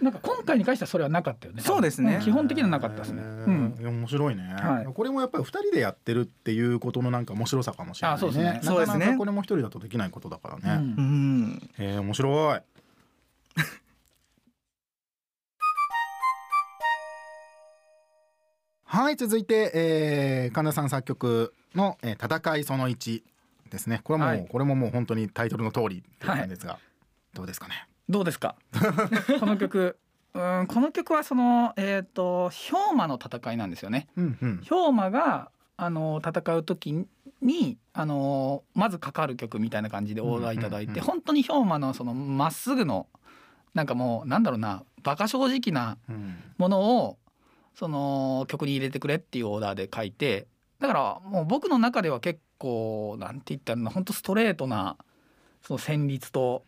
[0.00, 1.60] なんか今回に関してはそれはなかったよね。
[1.60, 2.16] そうですね。
[2.16, 3.22] ん基本的にはなかったですね。
[3.22, 3.74] へうん。
[3.80, 4.92] 面白いね、はい。
[4.92, 8.16] これもやっぱり二人でやってるっていうことのなんか面白さかもしれないね。
[8.16, 8.52] あそうですね。
[8.54, 11.42] なそうですねかなかこれも一人だとできないことだからうね、うん。
[11.50, 11.70] ん。
[11.78, 12.60] へえ面白い
[18.84, 23.22] はい続いて、えー、神田さん作曲の、えー「戦いその1」
[23.70, 24.00] ですね。
[24.02, 24.46] これも、はい。
[24.48, 26.80] これももう本当にタイトルの通りっていう感じですが、
[27.34, 27.86] どうですかね？
[28.08, 28.56] どうですか？
[29.38, 29.96] この曲。
[30.34, 34.08] うんこの曲はそのえっ、と氷馬の戦いなんですよね。
[34.16, 34.60] うんうん。
[34.68, 37.06] 氷馬があの戦う時
[37.42, 43.06] にあのまずかかる曲みたいな感じでオーダーいただいて、うんうんうん本当に氷馬のそのまっすぐの
[43.74, 46.36] なんかもうなんだろうなバカ正直なうん。
[46.58, 47.16] ものを
[47.74, 50.46] その曲に入れてくれっていうオーダーで書いて
[50.80, 54.96] だからもう僕の中では結構なんて言ったら本当ストレートな
[55.62, 56.64] その旋律と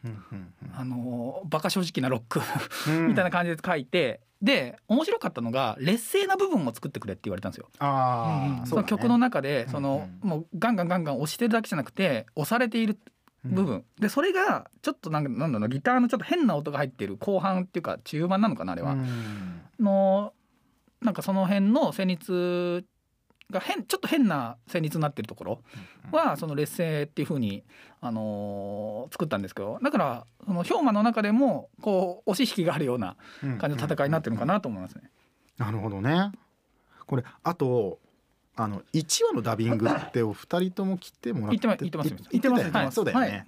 [0.74, 2.40] あのバカ正直なロック
[2.88, 3.08] うん。
[3.08, 7.68] みたいな感じで書いて、で面白かったのが劣勢な部分も作ってくれって言われたんですよ。
[7.78, 12.98] ああその曲の中でうんその、うんもうガンガンガンガン押してるだけじゃなくて押されている
[13.44, 19.62] 部分、でそれがちょっとなんかなんだろうギターのちょっと変な音が入ってる後半っていうか中盤なのかなあれは、うん。
[19.80, 20.32] の
[21.00, 22.84] なんかその辺の旋律
[23.50, 25.62] が変ちょっと変な旋律になってるところ
[26.10, 27.64] はその劣勢っていう風に
[28.00, 33.16] あのー作ったんですけどだからその氷馬の中でもこう押し引きがあるような
[33.58, 35.10] 感じの戦いになってるのかなと思いますね。
[35.58, 36.32] なるほどね。
[37.06, 37.98] これあと
[38.62, 43.38] あの1話のダビングってお二人とも来てもらって言ってますい言ってます言ってますそうだよね、はい。
[43.38, 43.44] っ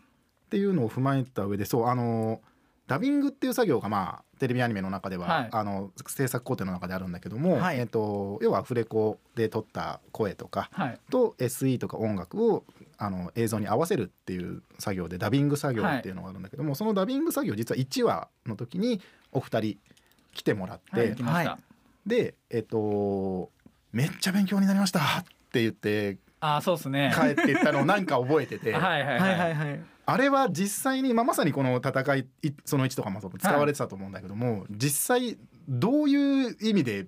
[0.50, 2.40] ていうのを踏まえた上でそうあの
[2.86, 5.48] ダビングっていう作業がまあテレビアニメの中では、はい。
[5.52, 7.78] あの制作工程の中であるんだけども、はい。
[7.78, 11.00] えっと要はアフレコで撮った声とかはい。
[11.10, 12.64] と SE とか音楽を
[12.98, 19.00] あの映像に合わせるっていう作業でダビング作業っていうのがあるんだけども、そのダビング作業実は1話の時に
[19.32, 19.78] お二人
[20.34, 21.16] 来てもらって、
[22.06, 23.50] でえっと
[23.94, 27.12] 「めっちゃ勉強になりました」って言ってあーそうですね。
[27.14, 29.44] 帰っていったのをなんか覚えてて、 はいはいはいは。
[29.44, 37.06] はいいはいあれは実際に、まあ、まさにこの戦いいその1とかもそう使われてたと思うんだけども、実際どういう意味で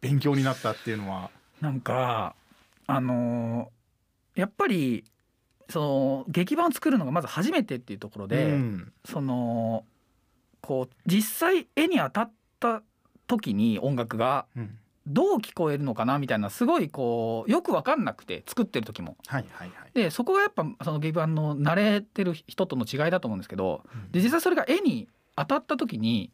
[0.00, 1.30] 勉強になったっていうのは？
[1.60, 2.36] なんか
[2.86, 5.02] あのーやっぱり
[5.70, 9.84] その劇版を作るのがまず初めてっていうところで、うんその
[10.60, 12.82] こう実際絵に当たった
[13.26, 19.16] 時に音楽がうんどう聞こえるのかなみたいなすごいこうよく分かんなくて作ってる時も。
[19.26, 19.90] はいはいはい。
[19.94, 26.30] でそこがやっぱその劇版の慣れてる人との違いだと思うんですけどで実際それが絵に当たった時に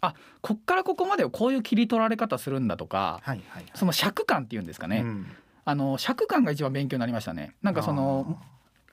[0.00, 3.64] あこっからここまでをこういう切り取られ方するんだとかはいはいはい。
[3.74, 5.26] その尺感っていうんですかね、うん
[5.64, 8.36] あの尺感が一番勉強になりましたねなんかその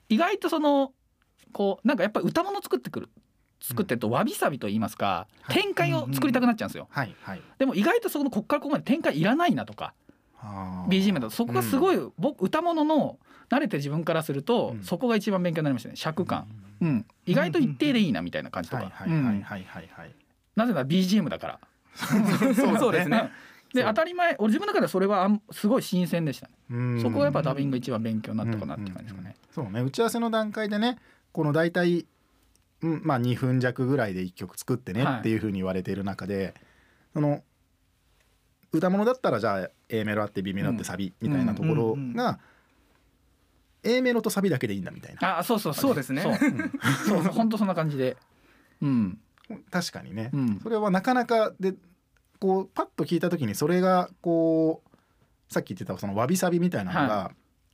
[0.08, 0.92] 意外とその
[1.52, 3.08] こうなんかやっぱり歌物作ってくる
[3.60, 5.62] 作ってるとわびさびと言いますか、はい。
[5.62, 7.42] 展開を作りたくなっちゃうんですよ、はいはい。
[7.58, 9.94] でも意外とそこのこっからここまで展開いらないなとか
[10.88, 11.30] BGM だと。
[11.30, 13.18] そこがすごい、僕歌物の
[13.50, 14.84] 慣れてる自分からすると、うん。
[14.84, 15.96] そこが一番勉強になりましたね。
[15.96, 16.46] 尺感、
[16.80, 17.06] うん。
[17.26, 20.14] 意外と一定でいいなみたいな感じとか、はいはいはいはいうんはいはい。
[20.56, 21.60] なぜなら BGM だから。
[22.54, 23.30] そうですね。
[23.74, 23.88] でそう。
[23.88, 27.02] 当たり前俺自分の中ではそれはあんすごい新鮮でしたね、うん。
[27.02, 29.80] そこがやっぱダビング一番勉強になったかなっていう感じですかね、そうね。
[29.82, 30.98] 打ち合わせの段階でね
[31.32, 32.06] この大体、うん、
[32.80, 35.20] まあ2分弱ぐらいで1曲作ってねはい。
[35.20, 36.54] っていうふうに言われている中で、
[37.12, 37.42] その
[38.72, 42.38] 歌物だったらじゃあ A メロあって B メロあってサビみたいなところが
[43.82, 46.22] A メロとサビだけでいいんだみたいな、あそうそうそうですね。
[47.06, 47.22] そう。
[47.22, 48.16] 本当そんな感じで。
[48.80, 49.18] うん。
[49.70, 50.60] 確かにね、うん。
[50.62, 51.74] それはなかなかで
[52.38, 57.32] こうパッと聞いた時にそれがこうさっき言ってたそのわびさびみたいなのが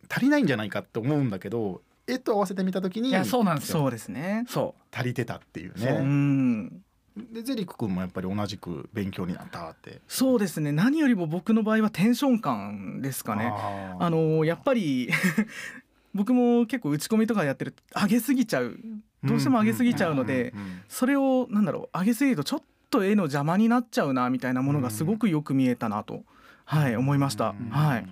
[0.08, 3.80] 足りないんじゃないかって思うんだけど絵と合わせてみた時にいやそうなんですよ。
[3.80, 4.44] そうですね。
[4.48, 5.92] そう足りてたっていうそう。
[6.02, 6.82] ん。
[7.32, 10.00] でゼリック君もやっぱり同じく勉強になったって。
[10.06, 10.72] そうですね。
[10.72, 13.52] 何よりも僕の場合はテンション感ですかね。
[13.98, 15.10] あのやっぱり
[16.14, 18.78] 僕も結構打ち込みとかやってると上げすぎちゃう。
[19.24, 20.54] どうしても上げすぎちゃうので
[20.88, 26.22] それをなんだろう上げすぎるとちょっと絵の邪魔になっちゃうなみたいなものがすごくよく見えたなと、
[26.64, 28.08] はい思いました、うんはい。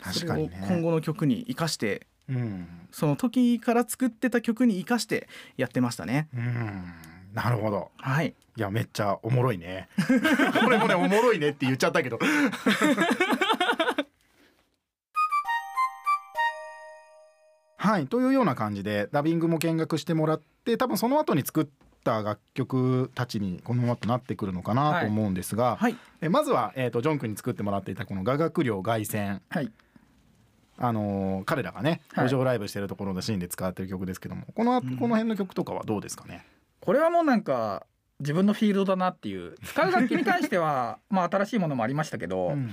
[0.00, 0.82] 確かにそれを今ね。
[0.82, 2.68] 後の曲に生かしてうん。
[2.90, 6.28] その時から作ってた曲に生かしてやってましたね。
[6.34, 6.92] うん。
[7.34, 7.90] なるほど。
[7.98, 8.34] はい。
[8.56, 9.88] いやめっちゃおもろいね。
[10.64, 12.18] これもねおもろいねって言っちゃったけど。
[17.80, 21.66] はいというような感じでダビングも見学してもらって多分その後に作っ
[22.02, 25.96] た楽曲たちにこのままとなってくるのかなと思うんですが、はい。
[26.20, 29.70] えまずは、えー、とジョン君に作ってもらっていたこの「雅楽寮凱旋」はい
[30.78, 32.28] あのー彼らがねはい。
[32.28, 34.96] 路上ライブしてるところのシーンで使ってる曲ですけどもこの、うん。
[34.96, 36.44] この辺の曲とかはどうですかね？
[36.80, 37.86] これはもうなんか
[38.20, 42.70] 自分のフィールドだなっていう使う楽器に関しては まあ新しいものもありましたけど、うん。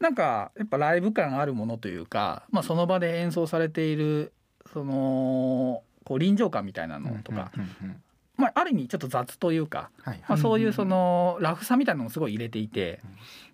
[0.00, 4.32] なんかやっぱライブ感あるものというか、まあ、その場で演奏されている
[4.72, 8.02] そのこう臨場感みたいなのとか、うんうんうんうん
[8.36, 10.22] まあ、ある意味ちょっと雑というか、はい。
[10.28, 13.00] まあ、そういうんうそのラフさみたいなのをすごい入れていて、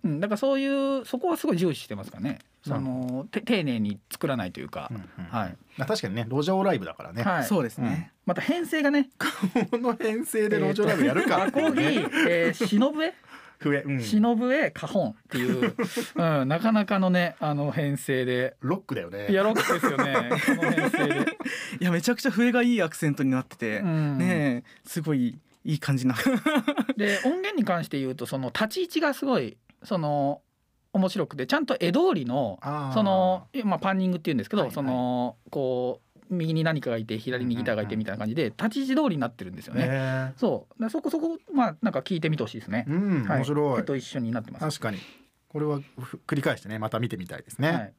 [0.05, 0.67] うん、だからそうい
[1.01, 5.57] うそこはすごい重視してますかねそのて丁寧に作らないというかうん、うんはい。
[5.77, 7.45] まあ確かにね路上ライブだからね、はい。
[7.45, 9.11] そうですね、また編成がね。
[9.71, 11.45] この編成で路上ライブやるか。
[11.45, 11.83] アコギ、
[12.29, 13.15] えー、忍笛
[13.59, 15.75] 笛、うん、忍笛カホンっていう、
[16.15, 18.57] うん、なかなかのねあの編成で。
[18.61, 19.29] ロックだよね。
[19.31, 20.31] いやロックですよね。
[20.57, 21.39] この編成で、
[21.81, 24.19] いやめちゃくちゃ笛がいいアクセントになってて、うん。
[24.19, 26.15] ねえすごいいい感じな。
[26.97, 30.41] で音源に関して言うとその立ち位置がすごいその
[30.95, 32.61] 面白くてちゃんと江通りの
[32.95, 34.75] その、まあ、パンニングっていうんですけど、はいはい。
[34.75, 39.89] そのこう右に何かがいて左にギターがいてみたいな感じで立ち位置通りになってるんですよね。
[39.89, 40.83] ねそう。
[40.83, 42.87] でそこそこまあなんか聞いてみてほしいですね。
[42.89, 43.39] うんはい。
[43.39, 44.79] 面白い、絵と一緒になってます。
[44.79, 44.99] 確かに。
[45.49, 47.93] これはふ繰り返してねまた見てみたいですね、はい。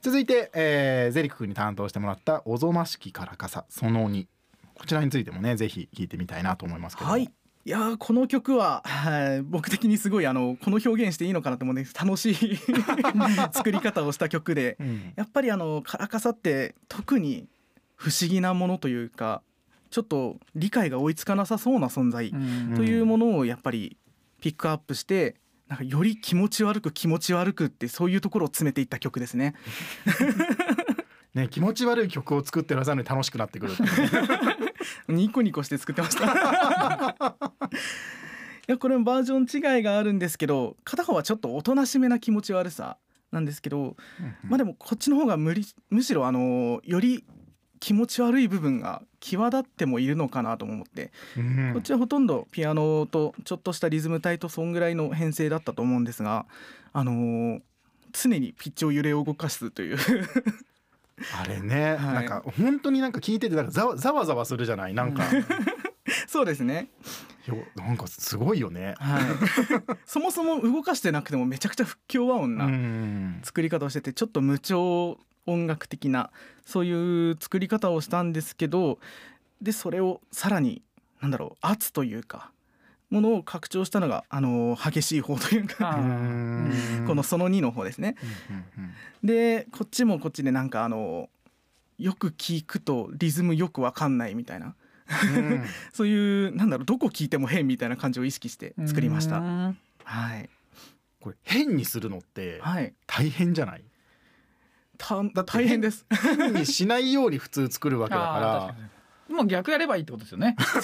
[0.00, 4.26] 続いて、えー、ゼリク君に担当してもらった「おぞましきからかさその2」
[4.74, 7.12] こちらについてもねぜひ聞いてみたいなと思いますけども。
[7.12, 7.28] はい
[7.66, 12.56] いやーこの曲は、はい僕的にすごいあのこの表現していいのかなと思うんです楽しい
[13.52, 17.48] 作り方をした曲でうんやっぱりあのカラカサって特に
[17.96, 19.42] 不思議なものというか
[19.90, 23.96] ちょっと理解が追いつかなさそうな存在うんというものをやっぱり
[24.40, 25.34] ピックアップして
[25.66, 29.54] なんかより気持ち悪く気持ち悪くってそういうところを詰めていった曲ですね。
[31.36, 33.74] ね気持ち悪い曲を作ってるはずなのに楽しくなってくる
[35.08, 36.24] ニコニコして作ってました。
[38.68, 42.96] いやこれもバージョン違いがあるんですけど片方はちょっとおとなしめな気持ち悪さ
[43.30, 43.96] なんですけど、
[44.42, 47.24] まあでもこっちの方が無理むしろあのより
[47.78, 56.04] 気持ち悪い部分が際立ってもいるのかなとも思って、うんこっちはほとんどピアノとちょっとしたリズム隊とそんぐらいの編成だったと思うん。
[56.04, 56.46] ですが
[56.92, 57.60] あのー
[58.12, 59.98] 常にピッチを揺れ動かすという
[61.40, 62.14] あれね、はい。
[62.14, 64.94] なんか本当になんか聞いててなんかざわざわざわするじゃない？
[64.94, 65.24] なんか、
[66.28, 66.90] そうですね、
[67.46, 68.94] よなんかすごいよね。
[68.98, 69.22] はい、
[70.04, 73.40] そもそも動かしてなくてもめちゃくちゃ不協和音うなん。
[73.42, 76.30] 作り方をしててちょっと無調音楽的な
[76.64, 78.98] そういう作り方をしたんですけど
[79.62, 80.82] でそれをさらに
[81.20, 82.50] なんだろう圧というか
[83.10, 85.94] ものを拡張したのがあの激しい方というか
[87.06, 88.16] このその2の方ですね。
[89.22, 91.28] でこっちもこっちでなんかあの
[91.98, 94.74] よく聞くとリズムよくわかんないみたいな。
[95.94, 99.38] そういうなんだろうどこ聞いても変みたいな感じを意識して作りました。
[99.38, 99.78] うん。
[100.02, 100.50] はい、
[101.20, 103.84] これ変にするのってはい、大変じゃない？
[104.98, 106.06] たって大変です。
[106.10, 108.95] 変にしないように普通作るわけだか確かに
[109.28, 110.56] もう逆やればいいってことですよね。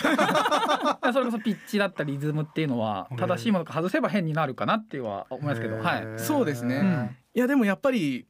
[1.13, 6.77] それこそピッチだったりリズムっていうのは正しいものか外せば変になるかなっていうのは思いらますけど、はい、そうですね。
[6.77, 7.17] うん。
[7.35, 8.27] いやでもやっぱり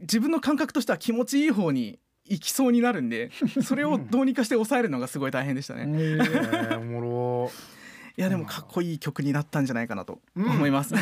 [0.00, 3.30] 自分の感覚としては気持ちいい方に行きそうになるんで
[3.62, 5.82] それをどうにかして抑えるのがすごい大変でしたね。
[5.82, 7.50] へー おもろ。
[8.16, 10.50] いやでもかっこいい曲になったんじゃないかなとうん。
[10.50, 10.94] 思います。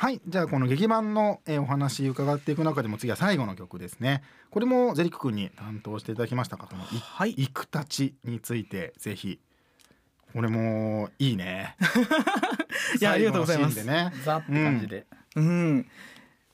[0.00, 4.22] はいじゃあこの劇版のえーお話伺っていく中でも次は最後の曲ですね。
[4.48, 9.40] これもゼリク君に担当していただきましたかこのいはい「くたち」についてぜひ。
[10.32, 11.74] これもいいね。
[13.00, 13.82] いやありがとうございます。
[13.84, 14.12] ね。
[14.22, 15.88] ザって感じで、うん、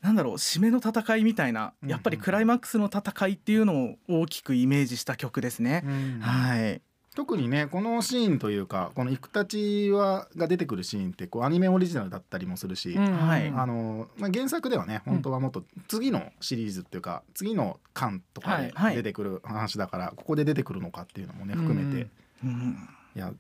[0.01, 1.91] なんだろう締めの戦いみたいなうん。
[1.91, 5.83] やっぱりクライマックスの戦いっていうのを大きくイメージした曲ですね。
[5.85, 6.21] うん。
[6.21, 6.81] はい、
[7.15, 13.13] 特にねこのシーンというかこの「いくたちは」が出てくるシーンってこうアニメオリジナルだったりもするし、うん。
[13.17, 13.49] はい。
[13.49, 18.97] あのまあ、原作ではね本当はもっと次のシリーズっていうか次の巻とかではい。
[18.97, 22.09] 出てくる話だからここで出てくるのかっていうのもね含めて。
[22.45, 22.77] うん、
[23.15, 23.33] いや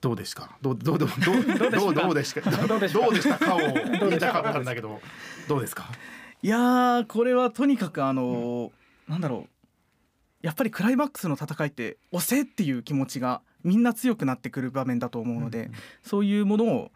[0.00, 0.56] どうですか？
[0.62, 2.50] どうどうどうどうどう どうでした か？
[2.66, 5.00] どうでした どうでしたかを言いたかったんだけど
[5.48, 5.90] どうですか？
[6.42, 8.70] いやーこれはとにかくあのー
[9.08, 9.59] なんだろう
[10.42, 15.70] やっぱりクライマックスの戦いって押せっていう気持ちがみんな強くなってくる場面だと思うので、
[16.02, 16.90] そういうものを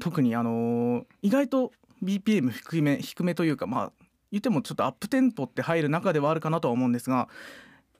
[0.00, 3.92] 特にあのー意外と BPM 低め低めというかまあ
[4.30, 7.28] 言ってもちょっとアップテンポって入る中ではあるかなとは思うんですが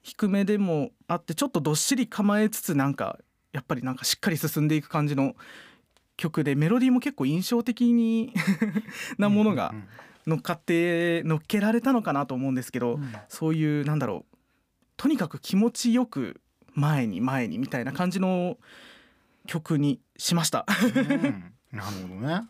[0.03, 3.17] 低めでもあってちょっとどっしり構えつつなんか
[3.53, 5.35] やっぱりなんかしっかり進んでいく感じの
[6.17, 8.33] 曲でメロディーも結構印象的に
[9.17, 9.87] なものがうんうん
[10.27, 14.34] 乗っかって乗っけられたのかなと思うんですけど、そういうなんだろう
[14.97, 16.41] とにかく気持ちよく
[16.73, 18.57] 前に前にみたいな感じの
[19.47, 20.65] 曲にしました。
[20.83, 21.53] うん。
[21.71, 22.41] なるほどね。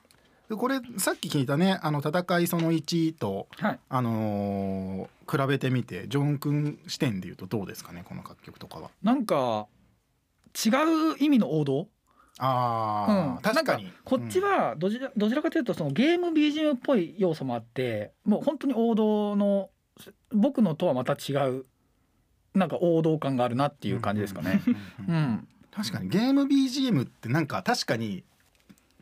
[0.49, 3.79] でこれさっき聞いたねあの戦いその1とはい。
[3.89, 8.91] あのー比べてみてジョン君視点で言うとどうですかねこの楽曲とかは。
[9.01, 9.65] なんか
[10.53, 11.87] 違う意味の王道、
[12.37, 13.41] ああ、うん。
[13.41, 13.85] 確かに。
[13.85, 19.69] なんこっちはどちらどちらかというとそのゲーム BGM っぽい要素もあってもう本当に王道の
[20.31, 21.65] 僕のとはまた違う
[22.55, 24.61] なんか王道感があるなっていう感じですかね。
[25.07, 28.23] うん確かにゲーム BGM ってなんか確かに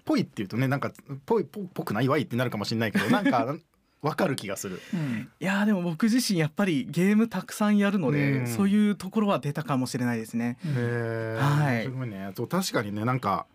[0.06, 0.92] ぽいっていうとねなんか
[1.28, 3.56] ぽいぽぽくないわいってなるかもしれないけどなんか
[4.02, 4.82] わかる気がする。
[4.94, 5.30] うん。
[5.40, 8.48] いやーでも僕自身やっぱりゲームたくさんやるので、うん。
[8.48, 10.58] そういうところは出たかもしれないですね。
[10.66, 11.84] うんへえ、はい。
[11.84, 12.32] すごいね。
[12.36, 13.46] そう確かにねなんか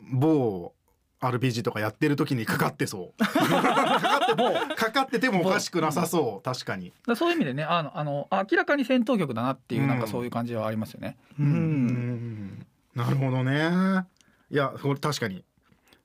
[0.00, 0.72] 某
[1.20, 3.18] RPG とかやってる時にかかってそう。
[3.22, 6.42] かかってかかっててもおかしくなさそう。
[6.44, 10.00] 確かに、そういう意味でねあのあの明らかに戦闘曲だなっていう、うんなん。
[10.00, 11.16] かそういう感じはありますよね。
[11.38, 11.86] ううん。
[11.86, 14.04] んなるほどね。
[14.50, 15.44] いやこれ確かに。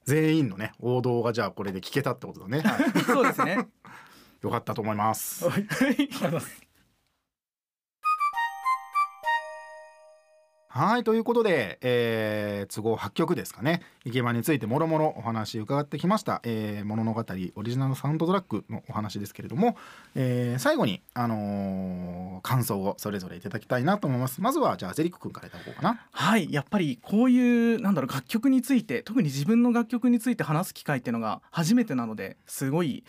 [0.05, 2.61] 全員のね王道がじゃあこれで聞けたってことだね、
[3.05, 3.67] そうですね。
[4.41, 5.47] よかったと思います。
[5.47, 5.67] はい
[10.75, 13.83] はいということで、えー都合8曲ですかね。
[14.05, 17.23] 池間についてもろもろお話伺ってきました、えー、物語
[17.55, 19.77] オリジナルサウンドトラックのお話ですけれども、
[20.15, 24.41] えー最後に、あのー感想をそれぞれいただきたいなと思います。
[24.41, 26.07] まずはじゃあゼリック君からいただこうかな。
[26.11, 33.03] はいやっぱりこういうなんだろう楽曲について特に自分の楽曲について話す機会っていうのが初めてなのですごい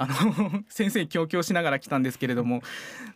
[0.00, 2.62] あの先生に強々しながら来たんですけれども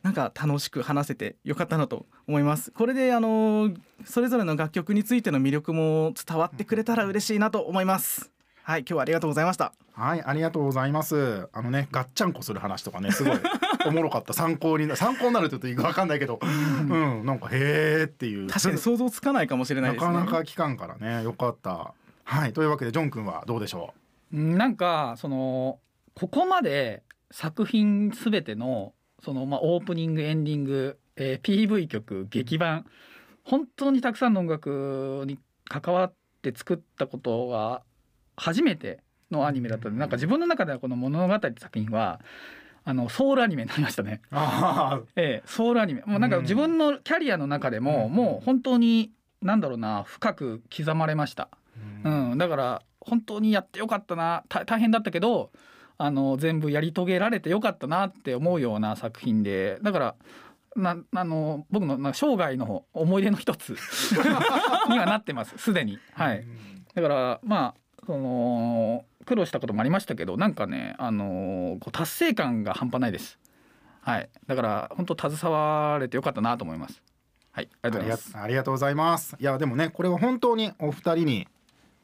[0.02, 2.72] なんか楽しく話せてよかったなと思います。
[2.72, 3.70] これであの
[4.04, 8.32] それぞれの楽曲についての魅力も伝わってくれたら嬉しいなと思います。
[8.64, 9.72] はい今日はありがとうございました。
[9.92, 11.48] はいありがとうございます。
[11.52, 13.38] あのねガッチャンコする話とかねすごい
[13.86, 14.32] おもろかった。
[14.32, 17.24] 参考にな参考になるって言うと分かんないけどうん。
[17.24, 18.48] なんかへーっていう。
[18.48, 20.12] 確かに想像つかないかもしれないですね。
[20.12, 21.22] なかなか聞かんからね。
[21.22, 21.94] よかった。
[22.24, 23.94] はいというわけでジョン君はどうでしょ
[24.32, 25.78] うんなんかその
[26.14, 32.86] ここまで作品すべてのそのまあオープニングエンディング、えー PV 曲劇版
[33.44, 37.82] 本当にたくさんの音楽に関わって作ったことが
[38.36, 42.20] 初めてのアニメだったのでなんか自分の中ではこの物語作品は
[42.84, 44.20] あのソウルアニメになりましたね。
[45.14, 46.02] ええ、ソウルアニメ。
[46.04, 46.42] もうなんかうん。
[46.42, 48.12] 自分のキャリアの中でも、うん。
[48.12, 51.48] もう本当になんだろうな深く刻まれました。
[52.04, 55.50] うん、だから本当にやってよかったなた大変だったけど
[55.98, 60.14] あの全部やり遂げられてよかったなって思うような作品でだから
[60.76, 63.70] なあの僕のな生涯の思い出の一つ
[64.88, 65.98] にはなってますすでに。
[66.14, 66.44] はい、
[66.94, 73.38] だからまあその苦労したこともありましたけどなんかねあのこう達成感が半端ないです。
[74.00, 77.02] はい、だから本当携われてよかったなと思います。
[77.52, 78.38] はい、ありがとうございます。
[78.38, 81.48] ありがとうございますいやでもねこれは本当にお二人に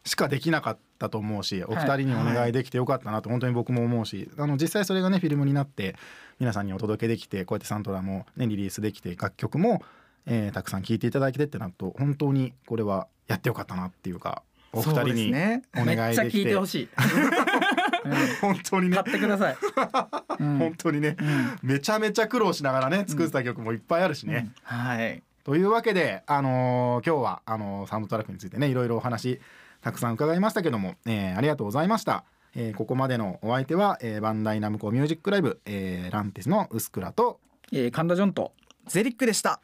[0.05, 5.97] しかできなかったと思うしお二人にお願いできてよかったなと本当に僕も思うし、あの実際それがねフィルムになって
[6.39, 9.83] 皆さんにお届けできてこうやってサントラもねリリースできて楽曲も、
[10.27, 16.39] えーたくさん聴いていただけてってなると本当にこれはやってよかったなっていうかお二人にねおめっちゃ願いできて。
[16.39, 16.89] 聞いてほしい。
[18.41, 18.97] 本当にね。
[18.97, 19.57] うん買ってください。
[20.41, 20.59] うん。
[20.59, 21.17] 本当にね。
[21.19, 21.59] うん。
[21.63, 24.51] めちゃめちゃ苦労しながらね作ってた曲もいっぱいあるしね。
[24.63, 29.41] はいというわけで、あのー今日はあのーサウンドトラックについてねいろいろお話
[29.81, 37.41] たくさん伺いましたけども、えーありがとうございました、えーここまでのお相手は、えーバンダイナムコミュージックライブ、えーランティスのウスクラと
[37.73, 38.53] えー神田ジョンと
[38.89, 39.63] ゼリックでした。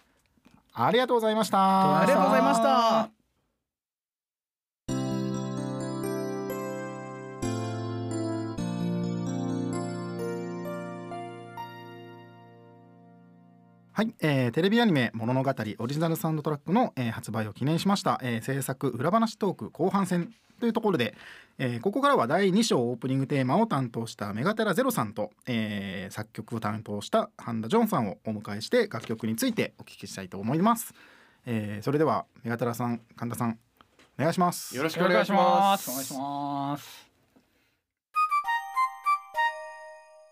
[0.73, 2.01] ありがとうございました。
[2.01, 3.24] ありがとうございました
[13.97, 21.15] はい、えーテレビアニメ「物語」オリジナルサウンドトラックの、えー発売を記念しました、えー制作裏話トーク後半戦というところで、
[21.59, 30.93] えーここからは第2章オープニングテーマを担当したメガテラゼロさんと、えー作曲を担当した半田ジョンさんをお迎えして楽曲についてお聞きしたいと思います、
[31.47, 33.61] えーそれではメガテラさん神田さん
[34.19, 35.89] お願いしますよろしくお願いします。
[35.89, 37.09] お願いします。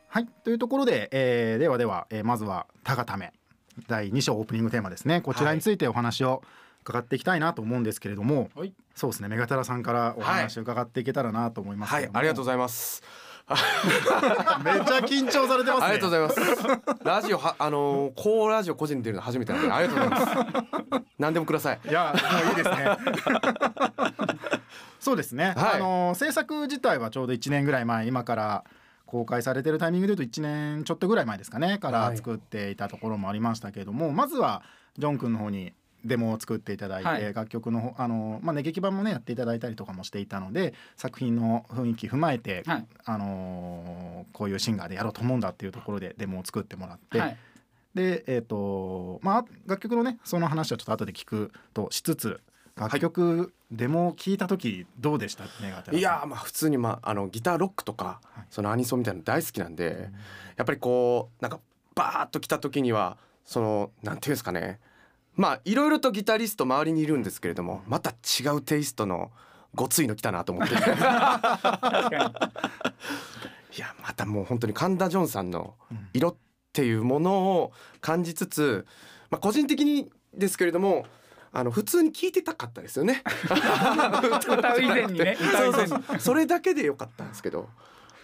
[0.08, 3.32] はいというところで、えーではでは、えーまずは「たがため」
[3.88, 6.42] 第2章オープニングテーマですねこちらについてお話を
[6.82, 13.02] 伺っていきたいなと思うんですけれども、はいそうですねメガタラさんからお話を伺っていけたらなと思いますはい、ありがとうございます。
[14.62, 17.04] めっちゃ緊張されてますねありがとうございます。
[17.04, 20.34] ラジオはあのー、こうラジオ個人で出るの初めてなんでありがとうござい
[20.90, 21.04] ます。
[21.18, 21.80] 何でもください。
[21.88, 22.96] いやもういいですね
[25.00, 28.64] そうですね、はいあの制作自体はちょうど1年ぐらい前今から
[29.12, 34.62] 公開されてるタイミングで言うと1年ちょっとぐらい前ですかねからはい作っていたところもありましたけれども、まずは
[34.96, 37.34] ジョン君の方にデモを作っていただいて、はい。
[37.34, 42.86] 楽曲の方あの、まあね、劇版もねやっていただいたりとかもしていたので作品の雰囲気踏まえて、はい。
[43.04, 47.36] あのーこういうシンガーでやろうと思うんだっていうところでデモを作ってもらって、はい。
[47.94, 52.40] でえっ、とまあ楽曲のねその話はちょっと後で聞くとしつつ
[52.76, 55.44] 楽曲、デモを聞いた時どうでした？
[55.44, 55.50] ね
[55.92, 58.46] いやーまあ普通にまああのギターロックとかはい。
[58.50, 60.08] そのアニソンみたいなの大好きなんで、
[60.56, 61.60] やっぱりこうなんか
[61.94, 64.80] バーッと来た時にはそのなんていうんですかね。
[65.36, 69.30] まあいろいろとギタリスト周りにいるんですけれどもまた違うテイストの
[69.74, 70.74] ごついの来たなと思って。
[70.76, 70.78] い
[73.80, 75.74] やまたもう本当に神田ジョンさんの
[76.12, 76.36] 色っ
[76.72, 78.86] ていうものを感じつつ、
[79.30, 81.06] まあ、個人的にですけれども
[81.52, 83.22] あの普通に聞いてたかったですよね。
[84.48, 85.36] 歌う以前にね。
[85.38, 86.02] そうそうそう。
[86.18, 87.68] それだけでよかったんですけど、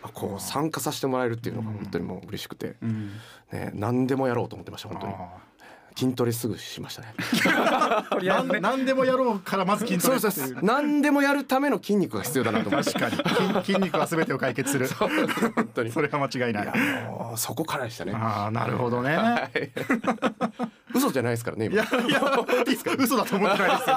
[0.02, 3.12] まあ、こう参加させてもらえるっていうのが本当にもう嬉しくて、うん。
[3.52, 5.12] ね、何でもやろうと思ってました本当に。
[5.12, 5.47] あ
[5.98, 7.14] 筋トレすぐしましたね。
[8.60, 13.62] 何でもやろうからまず筋トそうそう何でもやるための筋肉が必要だなと思って確かに。
[13.62, 14.86] 筋筋肉は全てを解決する。
[14.94, 15.90] 本当に。
[15.90, 16.72] それは間違いない。
[17.36, 18.12] そこからでしたね。
[18.14, 19.16] ああなるほどね。
[19.16, 19.70] はい。
[20.94, 22.20] 嘘じゃないですからねいや今いや
[22.58, 22.92] いいですか。
[22.96, 23.96] 嘘だと思ってないですよ。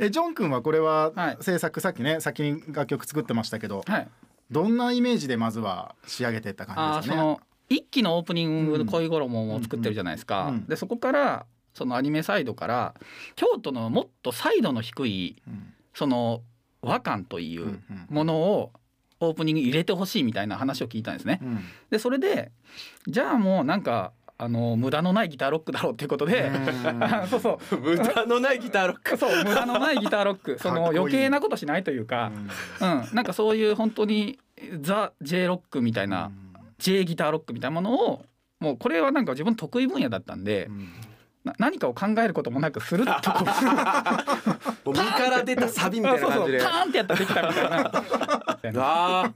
[0.00, 1.36] えジョン君はこれははい。
[1.40, 4.08] 制作さっきね先に楽曲作ってましたけどはい。
[4.50, 7.30] どんなイメージでまずは仕上げていったあ感じですかね？
[7.30, 10.54] ーその一期のオープニングの恋衣を作ってるじゃないですか、うん。
[10.54, 10.66] うん。
[10.66, 12.94] でそこからそのアニメサイドから
[13.34, 15.72] 京都のもっとサイドの低いうん。
[15.94, 16.42] その
[16.82, 18.72] 和感といううんものを
[19.20, 21.40] オープニングに入れてほしいみたいな話を聞いたんですね。
[21.42, 21.64] うん。
[21.90, 22.50] でそれで
[23.06, 26.50] じゃあもうなんかあの無駄のないギターロックだろうっていうことで、
[27.30, 27.76] そうそう。
[27.78, 29.16] 無駄のないギターロック。
[29.16, 30.58] そう無駄のないギターロック。
[30.60, 32.32] その余計なことしないというか、
[32.80, 34.38] うん、なんかそういう本当に
[34.80, 36.32] ザ・ J ロックみたいな、
[36.78, 38.24] J ギターロックみたいなものを
[38.60, 40.70] もうこれはなんか自分得意分野だったんで、
[41.44, 43.44] な何かを考えることもなくスルッとこ
[44.86, 46.60] う 身から出たサビみたいな感じで。
[46.60, 46.72] そうそう。
[46.72, 47.90] パーンってやったらできたみたいな。
[49.24, 49.32] あ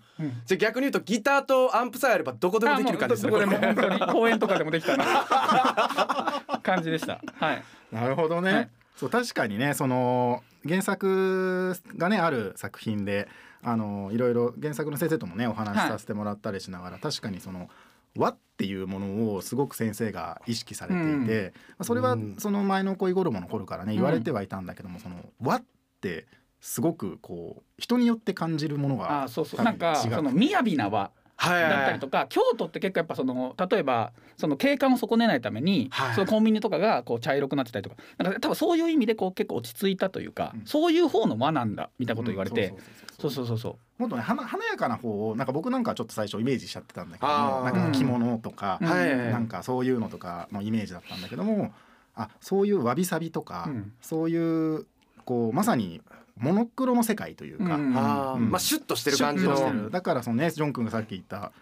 [0.47, 4.01] じゃあ逆に言うとギターとアンプさえあればどこでもできる感じですねこでも本当に。
[4.13, 5.05] 公園とかでもできたな。
[6.63, 7.21] 感じでした。
[7.35, 7.63] はい。
[7.93, 8.71] なるほどね、はい。
[8.97, 13.29] そう確かにねその原作がねある作品で
[13.63, 17.69] あのいろいろ原作の先生ともねお話しさせてもらったりしながら、確かにその
[18.17, 22.37] 和っていうものをすごく先生が意識されていて、まあそれはうん。
[22.39, 25.63] その前の恋衣の頃からね言われてはいたんだけども、その和っ
[26.01, 26.27] て
[26.61, 29.63] すごくこう人によって感じるものがあそうそう。
[29.63, 30.15] なんか違う。
[30.15, 36.15] その雅な和はいだったりとか京都って結構やっぱその例えばその景観を損ねないために、はい。
[36.15, 40.63] そのコンビニとかがこう茶色くなってたりとかなんか多分そういう意味でこう結構落ち着いたというか、うん。
[40.65, 42.77] そういう方の和なんだみたいなこと言われて、うん。
[43.19, 51.73] そうそうそうそうもっとね華華やかな方をなんか僕なんかはちょっと最初イメージしちゃってたんだけどなんか着物とか、なんかそういうのとかのイメージだったんだけども
[52.15, 53.93] あそういうわびさびとか、うん。
[54.01, 54.87] そういう
[55.25, 56.01] こうまさに
[56.41, 58.51] モノクロの世界というか、うんあー、うん。
[58.51, 59.91] まあシュッとしてる感じの。
[59.91, 61.53] だからそのねジョン君がさっき言った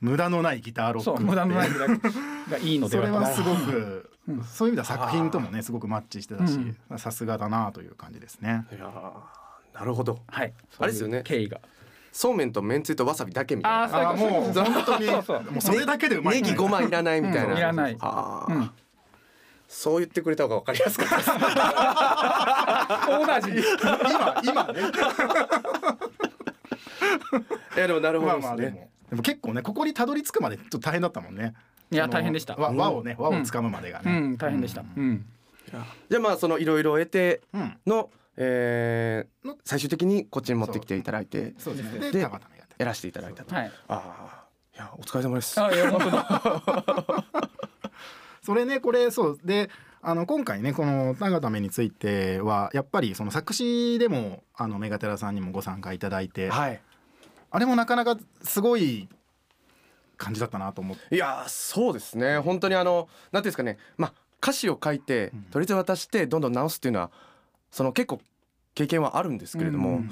[0.00, 1.88] 無駄のないギターロック無駄のないぐらい
[2.50, 4.44] がいいのでそはれはすごく、うん。
[4.44, 6.58] そういう意味では作品ともねすごくマッチしてたし
[6.90, 6.98] うん。
[6.98, 8.66] さすがだなという感じですね。
[8.72, 10.18] いやーなるほど。
[10.26, 10.52] はい。
[10.78, 11.22] あれですよね。
[11.24, 11.60] 経緯が。
[12.12, 13.98] そうめんとめんつゆとわさびだけみたいな。
[13.98, 17.58] ああもう本当にそうそうもうそれだけでうまい、ネギごまいらないみたいな、うん。
[17.58, 17.96] いらない。
[18.00, 18.70] あー、うん
[19.68, 21.30] そう言ってくれた方が分かりやすかったです。
[23.08, 23.16] 同
[23.50, 23.62] じ。
[23.82, 24.80] 今今ね。
[27.76, 31.54] いやでもなるほまあどですね、まあでもでも結構ねここにたどり着くまでちょっと大変だったもんね。
[31.90, 32.56] いや大変でした。
[32.56, 34.10] 和和をね和をつかむまでがね。
[34.10, 34.82] うん大変でした。
[34.82, 35.24] うん。
[36.08, 37.78] じゃあまあそのいろいろ得てうん。
[37.86, 42.10] の、えーの最終的にこっちに持ってきていただいてそうですね。
[42.12, 42.30] でや
[42.86, 46.42] らせていただいたと、はいああいやお疲れ様ですあいや本当だ
[48.46, 49.38] それねこれそう。
[49.44, 49.68] で
[50.00, 56.80] あの今回ねこの「長田目」についてはやっぱりその作詞でもあのメガテラさんにもご参加いただいて、はい。
[57.50, 59.08] あれもなかなかすごい
[60.16, 61.14] 感じだったなと思って。
[61.16, 62.38] いやーそうですね。
[62.38, 63.78] 本当にあのなんていうんですかね。
[63.96, 65.42] まあ歌詞を書いてうん。
[65.44, 67.10] とりあえず渡してどんどん直すっていうのは
[67.72, 68.20] その結構
[68.76, 70.10] 経験はあるんですけれども、うん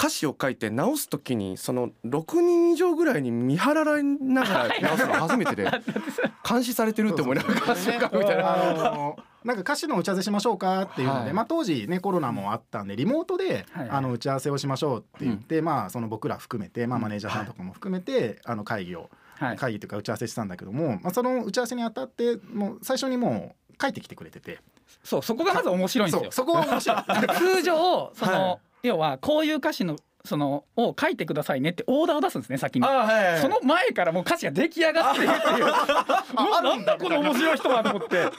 [0.00, 5.70] 歌詞を書いて直すときにその6人以上ぐらいに見張られながら直すの初めてで
[6.48, 8.54] 監視されてるって思いながら歌詞を書くみたいな。
[8.54, 11.32] あのなんか歌詞の打ち合わせしましょうかっていうので、はい。
[11.32, 13.90] まあ、当時ねコロナもあったんでリモートで、はい。
[13.90, 19.56] あの打ち合わせをしましょうって言って、まあその僕ら含めて、まあ、マネージャーさんとかも含めて、あの会議をはい。
[19.56, 24.60] 会議というか打ち合わせしたんだけども、まあ、その打ち合わせにあたってもう最初にもう書いてきてくれてて。
[25.04, 26.30] そうそこがまず面白いんですよ。
[26.30, 27.04] そうそこは面白い。
[27.38, 32.86] 通常その、はい要はこういう歌詞のそのを書いてくださいねってオーダーを出すんですね先に。
[32.86, 35.66] はいその前からもう歌詞が出来上がってるっていう。
[36.34, 38.30] なんだこの面白い人はと思って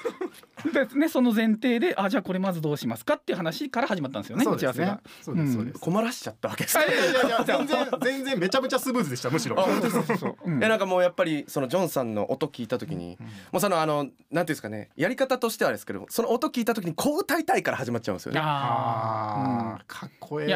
[0.72, 4.72] で、ね、その前提であじゃあこれまずどうしますかっていう話から始まったんですよねそうですね。
[4.72, 5.12] 打ち合わせが。
[5.22, 6.78] そうですそうです、困らしちゃったわけです。
[6.78, 9.56] いやいやいや 全然全然めちゃめちゃスムーズでしたむしろ。
[10.46, 10.60] うん。
[10.60, 13.18] いやなんかもうやっぱりそのジョンさんの音聞いた時に、
[13.52, 18.40] もうそのあのなんていうんですかねやり方としてはですけどその音聞いた時にこう歌いたいから始まっちゃうんですよね。
[18.44, 19.84] あー。
[19.88, 20.54] かっこええ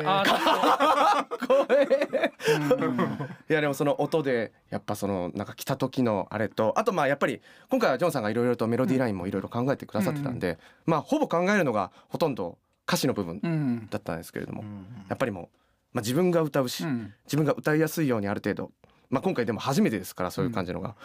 [3.49, 12.57] いやでもその音でやっぱそのなんか来た時のあれとあとまあやっぱり今回はジョンさんがいろいろとメロディーラインもいろいろ考えてくださってたんで、まあほぼ考えるのがほとんど
[12.87, 13.39] 歌詞の部分。
[13.43, 15.49] うんだったんですけれども、うんやっぱりもう、
[15.93, 17.13] まあ、自分が歌うし、うん。
[17.25, 18.71] 自分が歌いやすいようにある程度、
[19.09, 20.95] まあ、今回でも初めてですからそういう感じのが、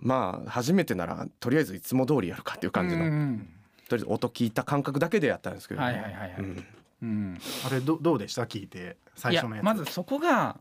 [0.00, 3.48] まあ初めてならとりあえずいつも通りやるかっていう感じの、うん
[3.88, 6.34] とりあえず音聞いた感覚だけでやったんですけれども、はいはいはいはい。
[6.38, 6.64] うん
[7.02, 7.38] うん。
[7.66, 8.42] あれどどうでした？
[8.42, 8.96] 聞いて。
[9.14, 9.64] 最初のやつ。
[9.64, 10.58] まずそこが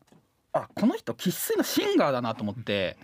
[0.53, 2.97] あこの人生粋のシンガーだなと思って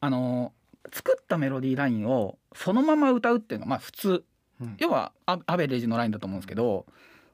[0.00, 0.52] あの
[0.92, 4.24] 作ったメロディーラインをそのまま歌うっていうのがまあ普通。
[4.60, 4.76] うん。
[4.78, 6.86] 要はアアベレージのラインだと思うんですけど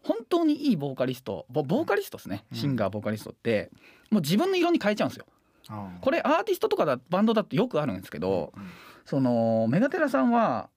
[0.02, 2.44] 本当にいいボーカリストボボーカリストですね。
[2.52, 2.58] うん。
[2.58, 3.70] シンガーボーカリストって。
[4.10, 5.26] もう自分の色に変えちゃうんですよ。
[6.00, 8.70] これアーティストとかだバンドだとよくあるんですけどうん。
[9.04, 10.68] そのメガテラさんは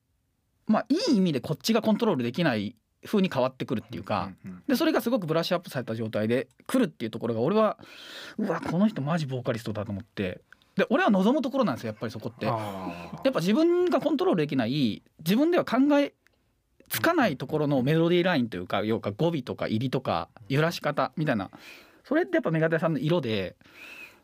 [0.67, 2.75] まあいい意味でこっちがコントロールできない
[3.05, 4.31] 風に変わってくるっていうか。
[4.67, 7.77] でそれがすごくブラッシュアップされた状態で来るっていうところが俺は
[8.37, 10.41] うわこの人マジボーカリストだと思って。
[10.75, 12.45] で俺は望むところなんですよやっぱりそこって。
[12.45, 16.13] やあっぱ自分がコントロールできない自分では考え
[16.89, 21.51] つかないところのメロディーラインというか要は語尾とか入りとか揺らし方みたいな。
[22.03, 23.55] それってやっぱメガテラさんの色で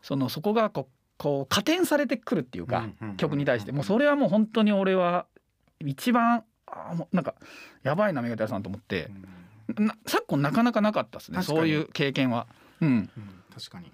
[0.02, 0.88] そのそこがこ
[1.44, 3.72] う加点されてくるっていうか、曲に対して。
[3.72, 5.28] もうそれはもう本当に俺は
[5.86, 7.36] 一番あーもうなんか
[7.84, 9.10] やばいなメガテラさんと思って。
[9.78, 9.82] う。
[9.82, 9.86] ん。
[9.86, 12.48] な昨今なかなかなかったですねそういう経験は。
[12.82, 13.10] うん、うん
[13.54, 13.92] 確かに。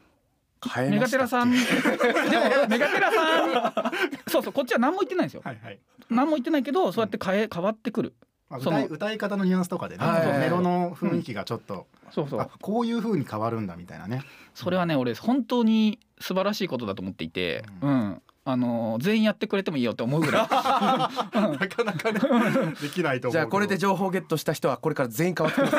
[0.89, 1.51] メガテラさん。
[1.53, 3.49] でもメガテラさん。
[3.49, 5.41] にそうそうこっちは何も言ってないんですよ。
[5.43, 5.79] はいはい。
[6.09, 8.13] 何も言ってないけどそうやって変え変わってくる。
[8.49, 10.39] まあその歌い歌い方のニュアンスとかでね、はい。
[10.39, 12.39] メロの雰囲気がちょっと、そうそう。
[12.39, 14.23] あこういう風に変わるんだみたいなね。
[14.53, 20.47] それはね俺本当に素晴らしいことだと思っていて、ううんあの全員やってくれてもいいよって思うぐらい。
[20.47, 22.19] なかなかね
[22.79, 23.31] できないと思う。
[23.31, 25.75] じゃあこれで情報ゲットした人はこれから全員変わってきます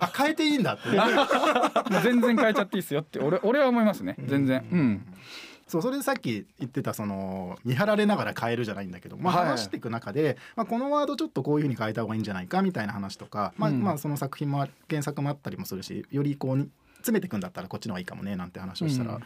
[0.00, 0.88] あ変えていいんだって。
[2.02, 3.18] 全然変えちゃっていいですよって。
[3.18, 4.16] 俺俺は思いますね。
[4.24, 4.66] 全然。
[4.72, 5.06] うん。
[5.66, 13.82] そうそれでさっき言ってたその見張られながら変えるじゃないんだけど、まあ、はい話していく中で、まあ、このワードちょっとこういうふうに変えた方がいいんじゃないかみたいな話とか、まあうん。
[13.82, 19.20] まあその作品もあ原作もあったりもするしよりこうに詰めていくんだったらこっちの方がいいかもねなんて話をしたら、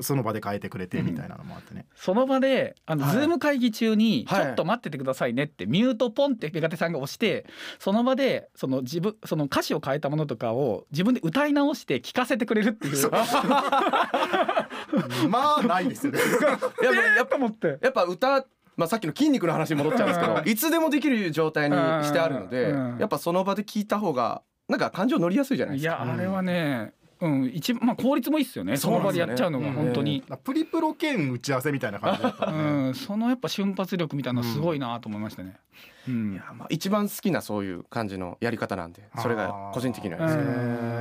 [0.00, 1.86] その場で変えてくれてみたいなのもあってね。
[1.94, 7.46] その場であの、はいズーム会議中に「ちはいょっと待っててくださいね」ってミュートポンってメガテさんが押して
[7.78, 13.10] その場でその自分その歌詞を変えたものとかを自分で歌い直して聞かせてくれるっていう。
[15.28, 16.18] まあないですよね。
[16.18, 17.78] やっぱやっぱと思って。
[17.82, 26.04] やっぱ歌まあ、さっきの筋肉の話に戻っちゃうんですけどうん いつでもできる状態にしてあるのでうんやっぱその場で聞いた方がなんか感情乗りやすいじゃないいですか。
[26.04, 26.92] やあれはね、
[27.24, 28.76] うん、一まあ効率もいいっすよね。
[28.76, 30.22] その場でやっちゃうのが本当に。
[30.44, 32.88] プリプロ兼打ち合わせみたいな感じだったうね。
[32.90, 35.56] ん、そのやっぱ瞬発力みたいなのすごいなと思いましたね。
[36.06, 40.44] うんいやまあ一番好きなそういう感じのやり方なんでそれが個人的にはですうね。
[40.44, 40.54] へ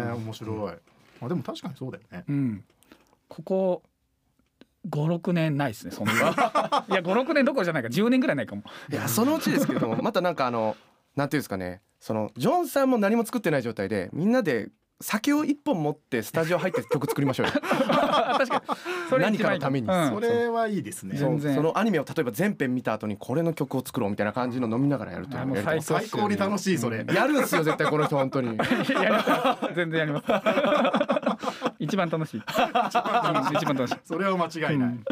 [0.10, 0.74] え面白い。
[1.22, 2.24] あでも確かにそうだよね。
[2.28, 2.64] うん、
[3.28, 3.84] ここ
[4.90, 6.14] 五六年ないですねそんな。
[6.90, 8.64] いや五六年どころじゃないか10年ぐらいないかも。
[8.92, 10.78] いやそのうちですけれどもまたなんかあの
[11.16, 14.70] なんていうんですかねそのジョンさんも何も作ってない状態でみんなで
[15.04, 17.54] 酒を一本持ってスタジオ入って曲作りましょうよ。
[17.62, 18.64] 確か
[19.12, 19.22] に。
[19.22, 21.18] 何かのためにうんそれはいいですね。
[21.18, 25.38] 全然そのアニメを例えば全編見た後にこれの曲を作ろうみたいな感じの飲みながらやると
[25.82, 27.06] 最高に楽しいそれ。
[27.14, 28.58] やるんですよ絶対この人本当に。
[29.76, 30.26] 全然やります。
[31.80, 32.38] 一番楽しい。
[32.40, 32.44] うん
[33.58, 33.96] 一番楽しい。
[34.06, 34.90] それは間違いない。
[34.90, 35.04] うん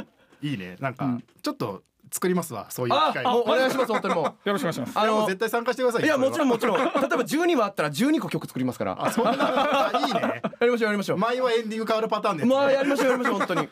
[0.42, 0.76] いいね。
[0.80, 3.26] なんかうんちょっと作りますわそういう機会。
[3.26, 4.26] あおお願いします本当にもう。
[4.26, 4.92] よろしくお願いします。
[5.00, 6.08] あの絶対参加してくださいよ。
[6.08, 6.52] いやもちろんん。
[6.52, 10.42] もちろん例えば12話あったら12個曲作りますからあそんなあいいね。
[10.60, 12.46] やりましょうやりましょう前はエンディング変わるパターンで。
[12.46, 13.70] まあやりましょうやりましょう本当に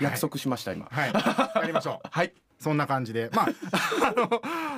[0.00, 1.12] 約束しました今はい。
[1.60, 2.08] やりましょう。
[2.10, 3.46] はい そんな感じで、まあ
[4.08, 4.28] あの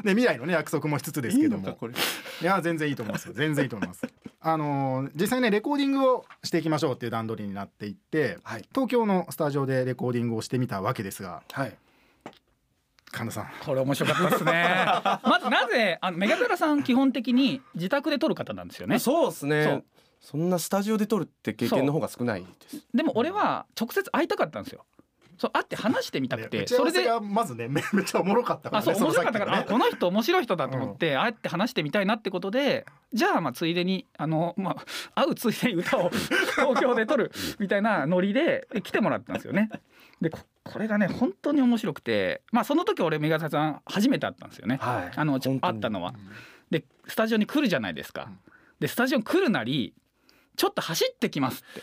[0.03, 1.75] ね未来のね約束もしつつですけども。
[1.75, 4.03] これいや全然いいと思いますよ全然いいと思います
[4.41, 11.77] あのー実際ねレコーディングをしていきましょうっていう段取りになっていってはい東京のスタジオでレコーディングをしてみたわけですがはい
[13.13, 14.53] 神田さんこれ面白かったですね。
[15.25, 18.99] まずなぜあのメガテラさん基本的に自宅で撮る方なんですよね。
[18.99, 19.85] そうですそねう
[20.21, 24.85] そんなスタジオで撮るって経験の方が少ないですでも俺は直接会いたかったんですよ。
[25.39, 34.77] そう会って話してみたくねて、それでがまずねめ めっちゃおもろかったからあそう面白かったから、ねあこの人面白い人だと思って、会って話してみたいなってことでじゃあまあついでにあの、ま
[35.15, 36.11] あ、会うついでに歌を
[36.57, 39.69] 東京で撮るみたいなノリで来てもらったんですよね。
[40.23, 40.39] でこ
[40.73, 44.79] これがね本当に面白くてまあその時俺メガサさん初めて会ったんですよね。
[44.81, 46.15] はいあの会ったのは。
[46.71, 48.29] でスタジオに来るじゃないですか。
[48.81, 49.95] でスタジオに来るなり
[50.57, 51.83] ちょっと走ってきますっ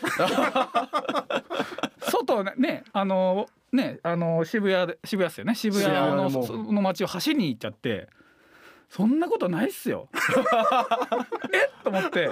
[2.10, 8.08] 外ねあのねあの渋谷で渋谷ですよね渋谷のの街を走りに行っちゃって
[8.88, 10.08] そんなことないっすよ。
[11.52, 12.30] えっと思って。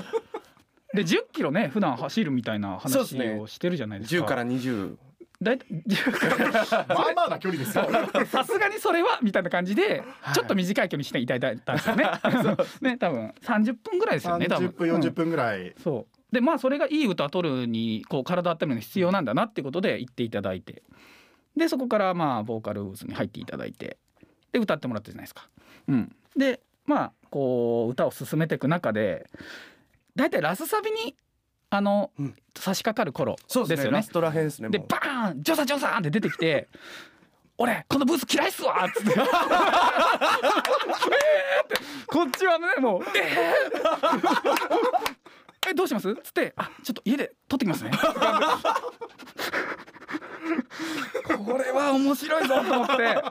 [0.95, 4.25] で10キロね普段走るみたいな話をしてるじゃないですか。
[4.25, 4.97] 10から20
[5.43, 5.59] だい
[6.89, 7.89] まあまあな距離ですよ。
[8.27, 10.35] さすがにそれはみたいな感じではい。
[10.35, 12.05] ちょっと短い距離にしていただいたんですよね。
[12.81, 14.69] ね多分30分ぐらいですよね多分。
[14.69, 16.35] 30分40分ぐらい、そう。
[16.35, 20.83] でまあそれがいい歌取るにこう体温めるのに必要なんだなっていうことで言っていただいて。
[21.57, 23.99] でそこからまあボーカルブースに入っていただいて。
[24.53, 25.49] で歌ってもらったじゃないですか。
[25.89, 29.29] うん、でまあこう歌を進めていく中で
[30.15, 31.17] 大体ラスサビに
[31.75, 32.35] あの、うん。
[32.55, 33.87] 差し掛かる頃そうですね。
[33.87, 33.97] よね。
[33.97, 36.69] ラストらへんですねでバーンジョサジョサーンって出てきて
[37.57, 39.13] 「俺このブース嫌いっすわ」っつって。
[39.13, 39.27] えーっ
[41.67, 45.71] てこっちはねもう「えー。
[45.71, 47.91] えどうします?」っつって「あちょっと家で撮ってきますね」
[51.47, 53.23] これは面白いぞと思って。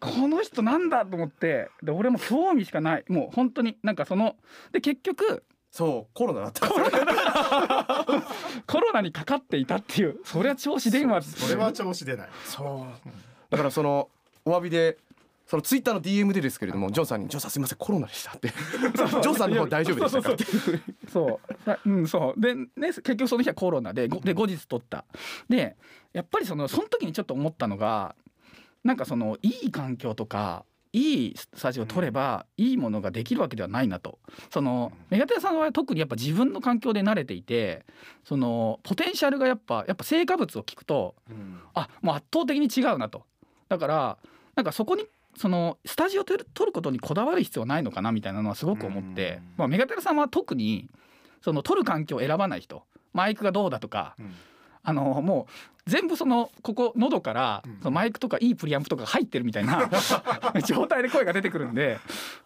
[0.00, 1.70] この人なんだと思って。
[1.80, 3.04] で俺も興味しかない。
[3.08, 4.34] もう本当になんかその
[4.72, 6.86] で結局そうコロナだったんですよ。
[8.66, 12.28] コロナにかかっていたっていうそりゃ調子電話それは調子出ない。
[12.44, 13.08] そう。
[13.50, 14.08] だからその
[14.44, 14.98] お詫びで
[15.46, 18.48] そのツイッターの DM でですけれどもジョンさんに「ジョンさんすみませんコロナでした」って。
[18.48, 20.32] ジョンさんの方大丈夫でしたか？
[20.32, 20.44] って
[21.08, 22.40] そうさうんそう。
[22.40, 25.04] でね結局その日はコロナでごで後日撮った。
[25.48, 25.76] で
[26.12, 28.16] やっぱりそのその時にちょっと思ったのが
[28.82, 30.64] なんかそのいい環境とか
[30.96, 34.18] いいスタジオを取ればいいものができるわけではないなと。
[34.50, 37.84] そのメガテンさんは特にやっぱ自分の環境で慣れていて
[38.24, 41.14] そのポテンシャルがやっぱやっぱ成果物を聞くと
[41.74, 43.24] あもう圧倒的に違うなと。
[43.68, 44.18] だから
[44.54, 45.04] なんかそこに
[45.36, 50.88] そのスタジオで撮ることにこだわる必要はないのかなみたいなのはすごく思ってうん、まあ、メガテラさんは特に
[51.42, 52.84] その撮る環境を選ばない人。
[53.12, 54.34] マイクがどうだとかうん
[54.88, 57.78] あのもう全部そのここ喉からうん。
[57.78, 59.90] そのマイクとかいいプリアンプとかが入ってるみたいな
[60.64, 61.98] 状態で声が出てくるんで、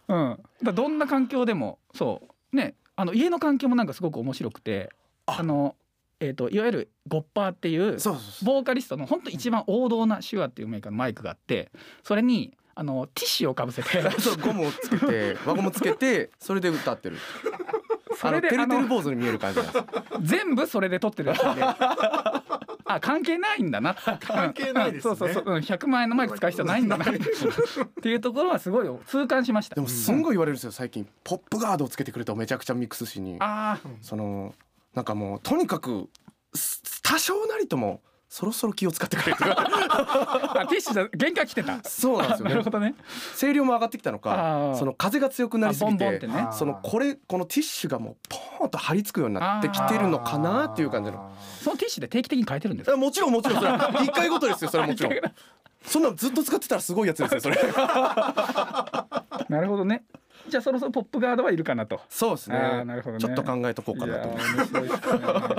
[0.07, 2.21] うん、だどんな環境でもそ
[2.51, 2.55] う。
[2.55, 4.91] ねあの家の環境もなんかすごく面白くて
[5.25, 5.41] あ。
[5.43, 5.75] の、
[6.19, 7.97] えー、といわゆるゴッパーっていう
[8.43, 11.71] ボーカリストの本当一番王道な手話っていうメーカーのマイクがあって
[12.03, 13.89] それにあのティッシュをかぶせて
[14.19, 17.17] そうゴムをつけて 輪ゴムつけてそれで歌ってる
[18.17, 19.85] それであのてる坊主に見える感じなんです。
[20.21, 21.41] 全部それで撮ってるんで。
[22.85, 23.95] あ関係ないんだな。
[24.19, 25.15] 関係ないですね。
[25.15, 25.43] そうそうそう。
[25.45, 27.05] うん100万円のマイク使う必要ないんだな。
[27.05, 27.13] っ
[28.01, 29.75] ていうところはすごい痛感しました。
[29.75, 31.07] でもすんごい言われるんですよ最近。
[31.23, 33.37] ポップガードをつけてくれとめちゃくちゃミックスしに。
[33.39, 34.53] ああその
[34.93, 36.09] なんかもうとにかく
[36.53, 38.01] す多少なりとも
[38.33, 39.57] そろそろ気を使ってくれとか。
[40.61, 41.83] あティッシュじゃ限界来てた。
[41.83, 42.51] そうなんですよね。
[42.55, 42.95] なるほどね。
[43.37, 46.47] 声量も上がってきたのあかーその風が強くなりすぎあボンボンてね。
[46.53, 51.29] そのこれこのティッシュがもうポーンと張り付くようになってきてるのかなっていう感じの。
[51.61, 53.71] そのティッシュで定期的に変えてるんですもちろんもちろんそれ。
[53.73, 55.13] は 一回ごとですよそれはもちろん。
[55.83, 57.57] そんなのずっと使ってたらすごいやつですよそれ。
[59.49, 60.03] なるほどね
[60.47, 62.01] じゃあそろそろポップガードはいるかなと。
[62.09, 62.83] そうですね。
[62.85, 63.19] なるほどね。
[63.19, 64.29] ちょっと考えとこうかなと。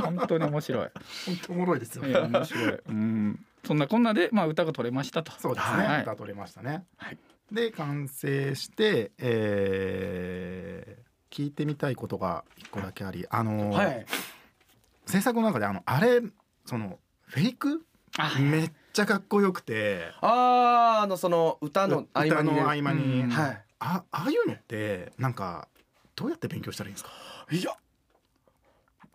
[0.03, 0.89] 本当に面白い
[1.27, 1.81] 本当おもろい。
[1.81, 2.03] ですよ。
[2.03, 2.79] 面白い。
[2.89, 3.45] うん。
[3.65, 5.33] そんなこんなでまあ歌が取れましたと。
[5.39, 6.03] そうですね、はい。
[6.03, 7.19] 歌取れましたね、はい。
[7.51, 11.03] で完成して、えー
[11.35, 14.05] 聞いてみたいことが一個だけありあのーはい。
[15.07, 16.21] 制作の中であのあれ
[16.67, 17.83] そのフェイク？
[18.19, 20.13] あめっちゃかっこよくて。
[20.21, 23.31] あーあのその歌の合間に歌のね合間に、うん。
[23.31, 25.67] はいあああいうのってなんか
[26.15, 27.11] どうやって勉強したらいいんですか？
[27.51, 27.73] いや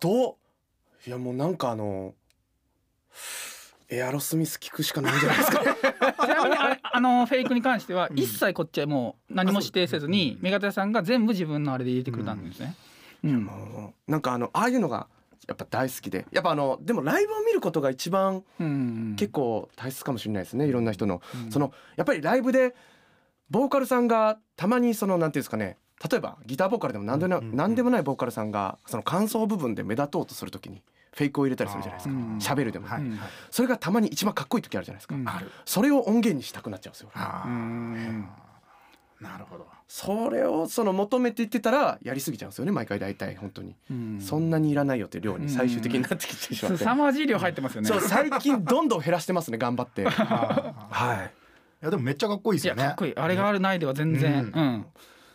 [0.00, 0.34] どう？
[1.06, 2.14] いやもうなんかあの
[3.88, 5.62] エアロスミス聞くしかないんじゃないですか？
[5.64, 5.74] ね
[6.20, 8.18] ちなみにあれあのフェイクに関してはうん。
[8.18, 12.74] 一切こっちはもう何も指定せずにメガテさんが全部自分のあれで入れてくれたんですね。
[13.24, 13.44] うん。
[13.44, 15.08] もうなんかあのああいうのが
[15.46, 19.14] やっぱ大好きでやっぱあのでもライブを見ることが一番うん。
[19.16, 21.22] 結構大切かもしれないですねいろんな人の。
[21.46, 21.50] うん。
[21.50, 22.74] そのやっぱりライブで
[23.50, 25.78] ボーカルさんがたまにそのなんていうんですかね
[26.10, 30.82] 例えばギターボーカルでも何でも何でもないボーカルさんがその感想部分で目立とうとするときに
[31.12, 32.14] フェイクを入れたりするじゃないですか。
[32.14, 32.86] うん喋るでも。
[32.86, 33.18] うんはいはい。
[33.50, 35.16] それがたまに一番かっこいい時あるじゃないですか。
[35.16, 35.26] うん。
[35.64, 37.10] それを音源にしたくなっちゃうんですよ。
[39.20, 39.66] なるほど。
[39.88, 43.74] それをその求めていってたらやりすぎちゃうんですよね毎回大体本当に。
[43.90, 44.20] うん。
[44.20, 46.78] そんなにいらないよって量に最終的になってきてしまって。
[46.78, 47.88] 凄まじい量入ってますよね。
[47.88, 50.04] そう最近どんどん減らしてますね頑張って。
[50.08, 51.47] はいい
[51.80, 52.82] やでもめっちゃかっこいいですよね。
[52.82, 53.16] いやかっこいい。
[53.16, 54.52] あれがあるないでは全然。
[54.54, 54.86] ううん。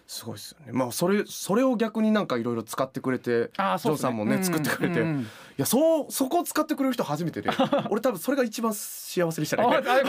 [0.05, 0.73] すごいですよね。
[0.73, 5.01] まあそれそれを逆になんかいろいろ使ってくれてあーそうっすジョンさんもね作ってくれて。
[5.01, 5.07] うん。
[5.07, 5.25] うんい
[5.57, 7.49] やそうそこを使ってくれる人初めてで
[7.91, 10.03] 俺多分それが一番幸せでしたあねあよ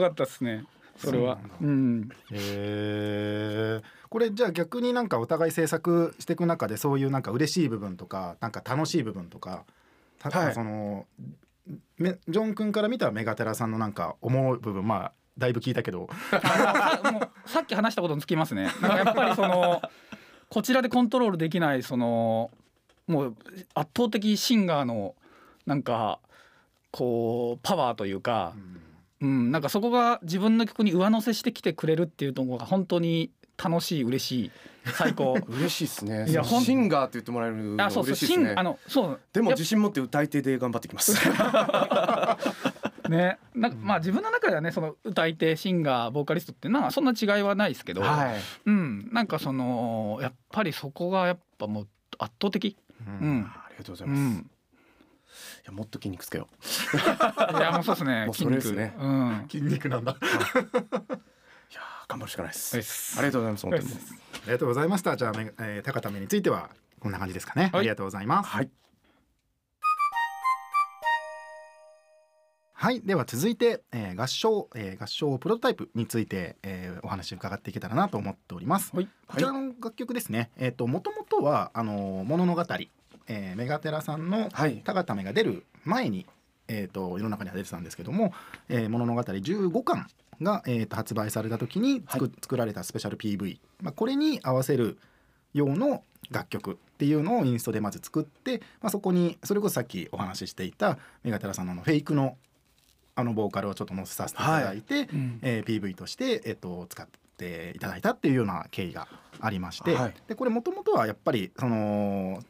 [0.00, 0.24] かった。
[0.24, 0.64] ですね。
[0.98, 1.38] それは。
[1.40, 1.54] そうなんだ。
[1.62, 2.08] うん。
[2.30, 9.64] へえこれじゃあ逆になんかお互い制作していく中でそういうなんか嬉しい部分とかなんか楽しい部分とか
[10.18, 10.54] たはい。
[10.54, 11.06] その
[11.96, 18.64] めジョン君から見たらメガテラさんのなんか思う部分まあだいぶ聞いたけどあもうさっき話したことにつきますね。
[18.80, 19.80] なんかやっぱりその
[20.48, 22.50] こちらでコントロールできないその
[23.06, 23.36] もう
[23.74, 25.14] 圧倒的シンガーの
[25.66, 26.20] なんか
[26.90, 28.54] こうパワーというか、
[29.20, 33.30] うん、なんかそこが自分の曲に上乗せしてきてくれるっていうところが本当に
[33.62, 34.50] 楽しい嬉しい
[34.94, 35.38] 最高。
[35.48, 36.26] 嬉しいで すね。
[36.28, 38.48] いやシンガーって言ってもらえるのあそうそう嬉しいですね。
[38.48, 39.20] シンあのそう。
[39.32, 41.14] でも自信持って歌い手で頑張ってきます。
[41.30, 42.38] ぱ
[43.08, 43.38] ね。
[43.54, 48.40] なんかまあ自分の中ではねその歌い手シンガーボーカリストっていうのはそんな違いはないですけど、はい。
[48.66, 49.08] うん。
[49.12, 51.88] なんかそのやっぱりそこがやっぱもう
[52.18, 53.46] 圧倒的、うん。
[53.54, 54.50] ありがとうござういます、いん、
[55.66, 56.48] やもっと筋肉つけよ
[57.58, 58.26] いやもうそうですね。
[58.26, 58.94] もうそれですね。
[58.98, 59.04] 筋肉。
[59.04, 59.48] うん。
[59.48, 60.16] 筋肉なんだ
[62.22, 63.18] 張るしかないです。
[63.18, 63.84] ありがとうございます本当に。
[63.84, 65.16] ありがとうございました。
[65.16, 66.70] じゃあ、めえー、高田目については
[67.00, 67.80] こんな感じですかね、はい。
[67.80, 68.50] ありがとうございます。
[68.50, 68.70] はい。
[72.74, 73.00] はい。
[73.02, 79.08] では続いて、えー合唱、えー合唱プロトタイプについて、えーお話伺っていけたらなと思っております、はい。
[79.26, 80.50] こちらの楽曲ですね。
[80.58, 82.90] えっ、ともともとはあのー物の語り、
[83.28, 84.80] えーメガテラさんのはい。
[84.84, 86.26] 高田目が出る前に
[86.68, 88.32] えー、と世の中には出てたんですけども
[88.68, 90.06] 「えー物語15巻
[90.42, 94.98] が」えー、と発売された時に作,、作られたスペシャル PV、まあ、これに合わせる
[95.54, 102.36] 用の楽曲っていうのをインストでまず作って、まあ、そこにそれこそさっきお話ししていたメガテラさんのフェイクの
[103.14, 105.38] あのボーカルをちょっと載せさせていただいて、うん。
[105.42, 109.06] えー PV として、えっと使っていただいたっていうような経緯が
[109.38, 110.14] ありまして、はい。
[110.28, 112.42] でこれもともとはやっぱりその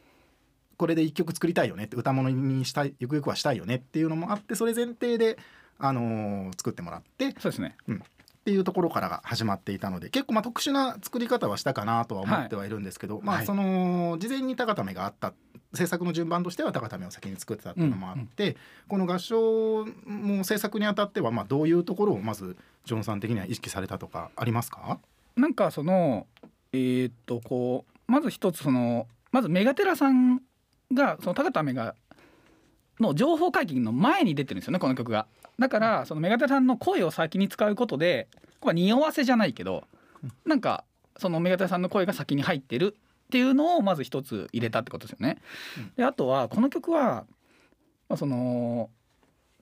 [0.77, 5.37] これで一曲作りたいよねって歌物にしたいゆくゆくはしたいよねっていうのもあってそれ前提で、
[5.85, 7.75] あのー作ってもらってっそうですね。
[8.45, 13.43] ていうところからが始まっていたので結構まあ特殊な作り方はしたかなとは思ってはいるんですけど、まはい。
[13.43, 15.33] あその事前に高ためがあった
[15.73, 18.57] 制作の順番としては高ためを先に作ってたっていうのもあって、
[18.87, 24.99] この合唱も制作にあたってはまあどういうところをまずジョンさん的には意識されたとかありますか？
[25.35, 26.27] なんかその
[26.73, 30.41] えーっとこうまず一つそのまずメガテラさん
[30.93, 31.95] がその高田メガ
[32.99, 35.27] の情報解禁の前に出てるんですよねこの曲が。
[35.59, 38.27] だからそのメガテラさんの声を先に使うことで
[38.59, 39.83] これは匂わせじゃないけど
[40.45, 40.83] なんか
[41.17, 45.37] そのメガテラさんの声が先に入ってるっていうのをまず一つ入れたってことですよね。
[45.95, 47.25] であとはこの曲は、
[48.09, 48.89] まあ、その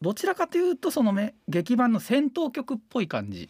[0.02, 3.50] どちらかというとそのめ劇版の戦闘曲っぽい感じ。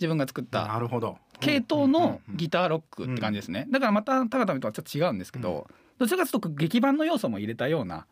[0.00, 1.18] 自分が作ったなるほど。
[1.40, 8.04] 系統のギタターロックって感じですね、だからまた高田とはちょっと違うんですけど、どちらかというと劇版の要素も入れたようなうん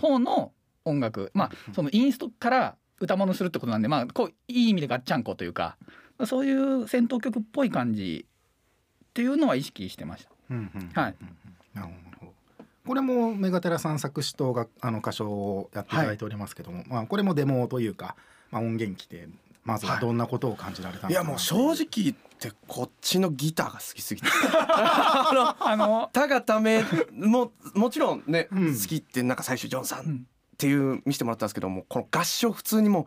[0.00, 0.52] 方の
[0.84, 5.76] 音楽、まあそのインストから歌物するってことなんでまあこういい意味でガッチャンコというか
[6.24, 10.30] そういう戦闘曲っぽい感じっていうのは意識してました。
[11.00, 11.14] はい。
[11.74, 11.88] なる
[12.20, 12.32] ほど。
[12.86, 18.14] これもメガテラさん作詞とがあの歌唱をやっていただいておりますけども、まあこれもデモというか、
[18.50, 19.28] まあ、音源機で
[19.64, 21.08] まずはどんなことを感じられたのか？
[21.08, 24.28] ないやもう正直言ってこっちのギターが好きすぎて。
[24.32, 28.78] あのたがためももちろんね、うん。
[28.78, 33.06] 好きってなんか最初ジョンさうんんっていう見せてもらったんですけどもこの合唱普通にもう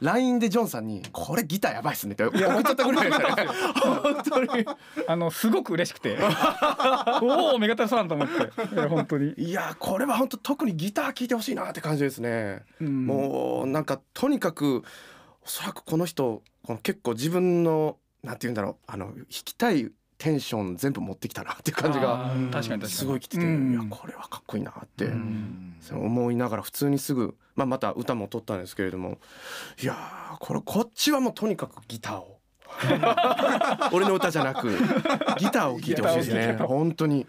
[0.00, 3.10] LINE でジョンさんに「これギターやばいっすね」って思っちゃったぐらい。
[3.10, 3.48] でしたね
[3.82, 4.66] 本当に。
[5.08, 6.16] あのすごく嬉しくて。
[7.20, 8.88] おおメガテラさんと思って。
[8.88, 13.06] 本当に、いやこれは本当特にギター聴いてほしいなって感じですね、うん。
[13.06, 14.84] もうなんかとにかく
[15.44, 18.76] おそらくこの人この結構自分のなんて言うんだろう。
[18.86, 23.72] あの弾きたいテンション全部持ってきたなっていう感じが確かにすごいきてて、うん。
[23.72, 25.08] いやこれはかっこいいなって、
[25.92, 29.18] 思いながら普通にすぐ、まあ、また歌も撮ったんですけれども
[29.80, 32.38] いやーこれこっちはもうとにかくギターを。
[33.92, 34.68] 俺の歌じゃなく
[35.38, 36.56] ギターを聴いてほしいですね。
[36.58, 37.26] 本当に。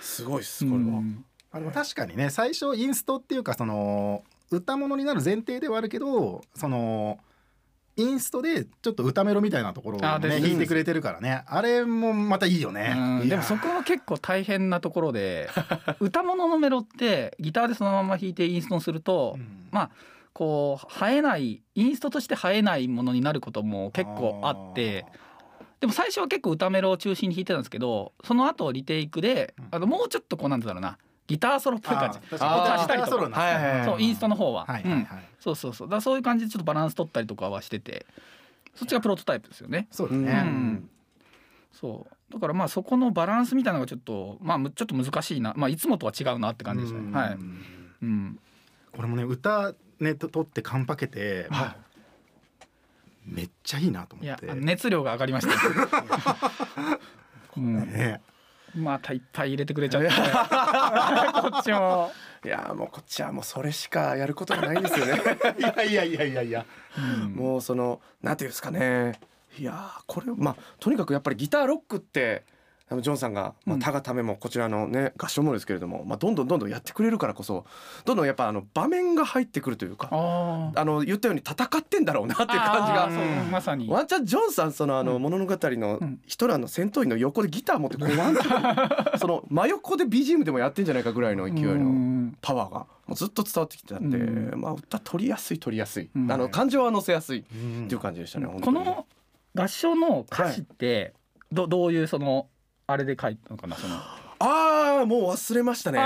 [0.00, 0.78] すごいですこれは。
[0.78, 1.24] うん。
[1.52, 7.18] あの確かにね最初インストっていうかその歌物になる前提ではあるけどその
[7.96, 11.42] インストでちょっと歌メロみたいなところをね弾いてくれてるからね。
[11.46, 12.94] あれもまたいいよね。
[12.96, 15.50] うんでもそこは結構大変なところで
[16.00, 19.68] 歌物のメロってギターでそのまま弾いてインストにすると、うん。
[19.70, 19.90] まあ
[20.32, 25.04] こう映えないインストとして映えないものになることも結構あって
[25.80, 29.68] でも最初は結構歌メロを中心に弾いてたんですけどその後リテイクでうん。
[29.72, 30.98] あのもうちょっとこうなんだろうな
[31.30, 32.18] ギターソロっぽい感じ。
[32.40, 33.06] あー確か
[33.84, 34.92] そうインストの方は、うんはいはい。
[34.92, 35.06] はい
[35.38, 35.88] そうそうそう。
[35.88, 38.04] だからそういう感じでちょっとバランス取ったりとかはしてて。
[38.74, 39.86] そっちがプロトタイプですよね。
[39.90, 40.32] うそうですね。
[40.32, 40.90] ん。
[41.72, 42.32] そう。
[42.32, 45.54] だからまあそこのバランスみたいなのがちょっとまあむちょっと難しいな。
[45.56, 47.12] まあいつもとは違うなって感じですうん。
[47.12, 47.38] ねはい、
[48.02, 48.38] うん、
[48.92, 51.76] これもね歌ねと取ってカンパケては
[53.24, 54.52] めっちゃいいなと思って。
[54.56, 55.54] 熱量が上がりました、
[57.56, 58.20] うん、ね
[58.74, 60.08] またいっぱい入れてくれちゃって。
[61.50, 62.12] こっちも、
[62.44, 65.20] いやーもうこっちはもうそれしかやることがないんですよね。
[65.58, 66.66] いやいやいやいやいや。
[66.96, 67.32] うん。
[67.34, 69.20] もうそのなんていうんですかね。
[69.58, 72.44] いやーこれまあとにかくやっぱりギターロックって
[72.98, 77.64] ジョンさんが、まあ、他がためもこちらのね合唱もですけれども、まあ、どんどんどんどんやってくれるからこそ
[78.04, 83.08] どんどんやっぱあの場面が入ってくるというかああの言ったように戦ってんだろうなっていう感じが
[83.50, 83.88] まさに。
[83.88, 86.20] ワンチャンジョンさんそのあの物語のうん。
[86.26, 92.36] ヒトラーの戦闘員の横でギター持ってこうワンチャン その真横で BGM でもやってんじゃないかぐらいの勢いのうん。
[92.40, 94.60] パワーがもうずっと伝わってきてたんで、うん。
[94.60, 96.30] まあ歌取りやすい取りやすい、うん。
[96.32, 98.46] あの感情は乗せやすいっうんていう感じでしたね。
[98.60, 99.06] この
[99.54, 101.12] 合唱の歌詞って
[101.52, 102.46] どどういうその
[102.92, 103.96] あれで書いたのかなその。
[104.42, 106.00] ああもう忘れましたね。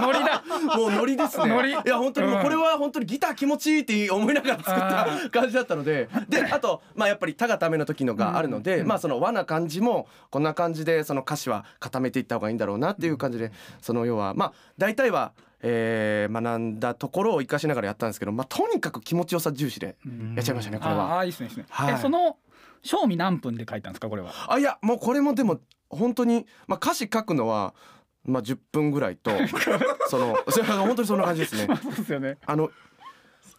[0.00, 0.44] ノリだ。
[0.78, 1.46] もうノリですね。
[1.46, 1.70] ノリ。
[1.70, 15.32] いや本当にもうこれは本当にギター気持ちいいって思いながら作った感じだったので、で あとまあやっぱり「たがため」の時のがあるので、まあその和な感じもこんな感じでその歌詞は固めていった方がいいんだろうなっていう感じで、その要はまあ大体は。
[15.64, 19.94] えー学んだところを生かしながらやったんですけど、まあ、とにかく気持ちよさ重視で
[20.34, 21.18] やっちゃいましたねこれあは。
[21.20, 21.94] あいいですねいいですね、はい。
[21.94, 22.36] えその
[22.82, 24.32] 賞味何分で書いたんですかこれは？
[24.48, 25.60] あいやもうこれもでも
[25.92, 27.74] 本当に、まあ、歌詞書くのは、
[28.24, 29.30] まあ、10分ぐらいと
[30.08, 30.36] その
[30.84, 31.66] 本当にそんな感じですね。
[31.82, 32.38] そうですよね。
[32.46, 32.70] あの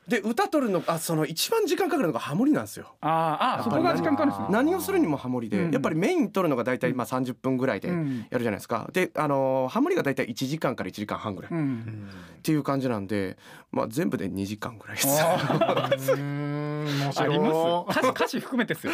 [0.07, 2.93] で歌取るのあその一番時間かかるのがハモリなんですよ。
[2.99, 4.47] あーあーそこが時間かかるんですね。
[4.49, 5.71] 何をするにもハモリで、うん。
[5.71, 8.27] やっぱりメイン取るのが大体まあ30分ぐらいでうん。
[8.29, 8.89] やるじゃないですか。
[8.91, 11.51] であのーハモリが大体1時間から1時間半ぐらい。
[11.51, 12.09] っうん。
[12.41, 13.37] ていう感じなんで、
[13.71, 15.07] まあ、全部で2時間ぐらいです。
[15.21, 15.37] あ
[17.25, 17.97] ります。
[17.97, 18.91] 歌詞歌詞含めてですよ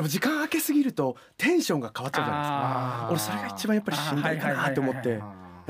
[0.00, 2.56] でも時間空けすぎるとテンションが変わっちゃうじゃないですか。
[2.56, 5.18] あ俺それが一番やっぱりしんどいかなって思ってや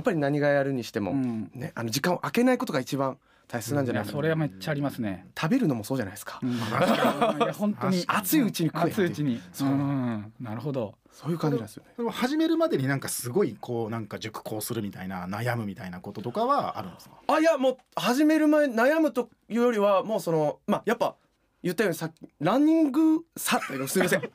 [0.01, 1.51] っぱり何がやるにしても、うん。
[1.53, 3.19] ね、あの時間を空けないことが一番
[3.49, 6.55] 大切なんじゃないそれはめっちゃありますね、食べるのもそうじゃないですか、うん、 い
[7.41, 8.05] や本当に。
[8.07, 9.41] 熱いうちに熱いうちに。
[9.53, 9.69] そう。
[9.69, 10.33] うん。
[10.39, 10.95] なるほど。
[11.11, 11.95] そういう感じなんですよね。
[11.97, 21.17] でも始めるまでになんかすごいこうなんか熟考するみたいな悩むみたいなこととかはあるんですかあいやもう始める前悩むというよりはもうそのまあやっぱ
[21.63, 24.09] 言ったようにさっきランニングさすみません。
[24.11, 24.29] 言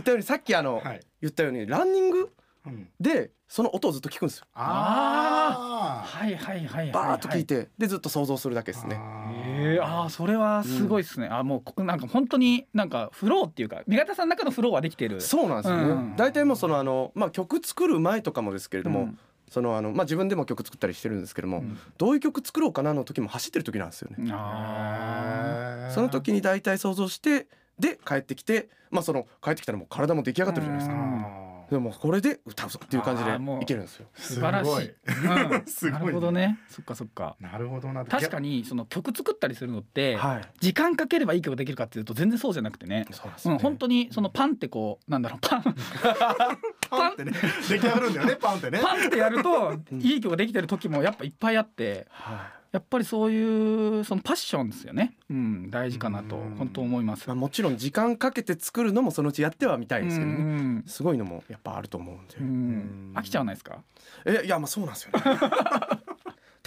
[0.00, 1.00] ったようにさっきあの、はい。
[1.20, 2.32] 言ったようにランニング
[2.66, 2.88] うん。
[3.00, 4.46] でその音をずっと聞くんですよ。
[4.52, 9.00] あはいはいはいはい、はい、バーッと聞いてでずっと想像するだけですね。
[9.00, 15.20] えー、あーそれはすごいですね、あもうこなんか本当になんかフローっていうか目方さんの中のフローはできてる。
[15.20, 16.16] そうなんですよね、うん。
[16.16, 19.18] 大体もうそのあの、まあ、曲作る前とかもですけれども、うん
[19.50, 24.30] そのあのまあ、自分でも曲作ったりしてるんですけども、うんどういう曲作ろうかなの時も走ってる時なんですよね。
[24.32, 27.46] あその時に大体想像して
[27.78, 31.57] で帰ってきて、まあ、その帰ってきたらもう体も出来上がってるじゃないですか。
[31.70, 33.30] うんでもこれで歌うぞっていう感じで
[33.62, 34.06] いけるんですよ。
[34.16, 34.88] ー素晴らしい。
[34.88, 35.66] うん。
[35.68, 36.58] すごいなるほどね。
[36.68, 37.36] そっかそっか。
[37.40, 40.42] なるほどな確かにその曲作ったりするのって、はい。
[40.60, 43.06] 時間かければいい曲できるかっていうと全然そうじゃなくてね。
[43.10, 43.56] そうなんですよね。
[43.56, 45.62] うん、本当にそのパンってこうなんだろうパン。
[46.90, 47.32] パンってね。
[47.68, 48.80] 出来上がるんだよねパンってね。
[48.82, 52.06] パンってやるといい曲ができてる時もやっぱいっぱいあって。
[52.10, 52.57] はい。
[52.70, 57.34] やっぱりそういうそのパッションですよね、うん、大事かなとうん本当思いますまあ、。
[57.34, 60.36] もちろん時間かけて作るのもそのうちやってはみたいですけどね。
[60.36, 62.36] うんすごいのもやっぱあると思うんで。
[62.38, 63.82] うん飽きちゃわないですか？
[64.26, 65.22] えいやまあそうなんですよね。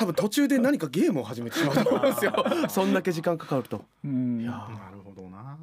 [0.02, 2.34] 多分途中で何かゲームを始めてしまうと思うんですよ。
[2.70, 3.86] そんだけ時間かかると。
[4.04, 4.42] うん。
[4.42, 5.56] いやなるほどな。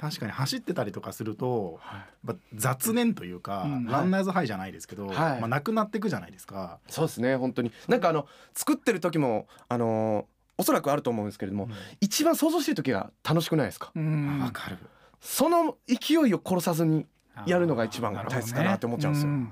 [0.00, 1.98] 確かに走ってたりとかするとは
[2.32, 2.36] い。
[2.54, 5.14] 雑念というか、うんランナーズハイじゃないですけど、はい。
[5.40, 7.70] まあ、なくなっていくじゃないですか、そうですね本当に。
[7.86, 10.24] なんかあの作ってる時もあのー
[10.58, 11.68] おそらくあると思うんですけれども、
[12.00, 14.40] 一番想像してる時が楽しくないですか、うん。
[14.40, 14.78] わかる。
[15.20, 17.04] その勢いを殺さずに
[17.44, 19.50] やるのが一番大切かなって思っちゃうんですよ、なる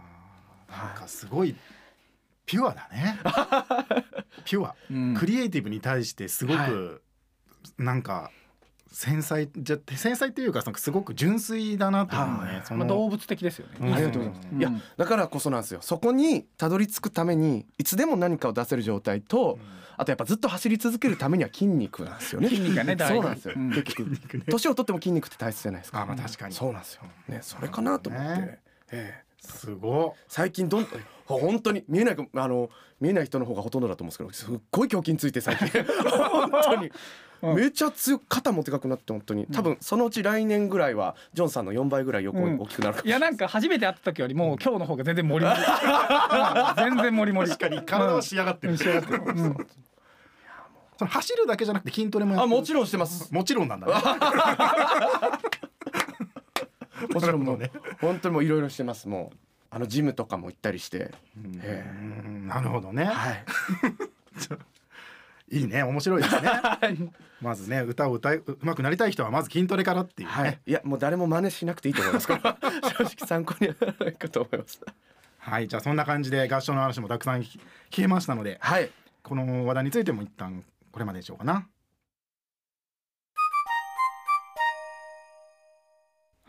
[0.89, 1.55] なんかすごい
[2.47, 3.19] ピュアだね。
[4.45, 4.75] ピュア。
[4.91, 5.15] うん。
[5.15, 7.03] クリエイティブに対してすごはく
[7.79, 8.31] なんか
[8.93, 12.89] 繊細じゃ繊細っていうかすごく純粋だなと思うね、はい。
[12.89, 13.77] 動物的ですよね。
[13.81, 13.95] うん。
[13.95, 14.35] ありがとうござい。
[14.35, 15.81] ます、うんいやだからこそなんですよ。
[15.83, 19.59] そこにたどり着くためにいつでも何かを出せる状態と、
[19.97, 22.49] あとやっぱずっと走り続けるためには筋肉なんですよね。
[22.49, 23.15] 筋肉がね大事。
[23.15, 23.71] そうなんですよ、うん。
[23.71, 24.17] 結局。
[24.49, 26.03] 年を取っても筋肉って大切じゃないですか。
[26.03, 26.55] あまあ確かに。
[26.55, 27.03] そうなんですよ。
[27.29, 28.59] ねそれかなと思って、ね。
[28.93, 29.25] ええ。
[29.41, 30.87] すご最近どん
[31.27, 32.71] 本当に見えないあの
[33.01, 35.69] 見えない人の方がほとんどだと思うんですけどすっごい胸筋ついて最近。
[36.31, 36.91] 本当に。
[37.43, 37.57] うん。
[37.57, 39.47] めちゃ強く肩もでかくなって本当に。
[39.47, 43.21] 多分そのうち来年ぐらいはジョンさんの4倍ぐらい横に大きくなるかもしれない。
[43.21, 45.57] いやなんか初めて会った時よりも今日の方が全然モリモリ。
[45.59, 45.65] う ん
[46.77, 47.51] 全然モリモリ。
[47.51, 49.67] 確かに体は仕上がってる、仕上がってるうん。
[50.97, 52.55] その走るだけじゃなくて筋トレもやってる。
[52.55, 53.33] あもちろんしてます。
[53.33, 53.93] もちろんなんだね。
[57.13, 57.59] もちろんもう。
[57.59, 59.37] なる本当にもういろいろしてますもう
[59.75, 61.11] あのジムとかも行ったりして。
[62.47, 63.45] なるほどね、はい。
[65.51, 65.83] いいね。
[65.83, 66.49] 面白いですね。
[67.43, 70.61] まずね歌を歌いううまくなりたい人はまず筋トレからっていうね、はい。
[70.65, 72.57] いやもう誰も真似しなくていいと思いますから。
[72.89, 74.81] 正直参考にはならないかと思います。
[75.39, 77.61] はい、じゃあそんな感じで合唱の話もたくさん聞聞
[77.91, 78.89] けましたのではい。
[79.25, 81.67] この話題についても一旦これまででしょうかな。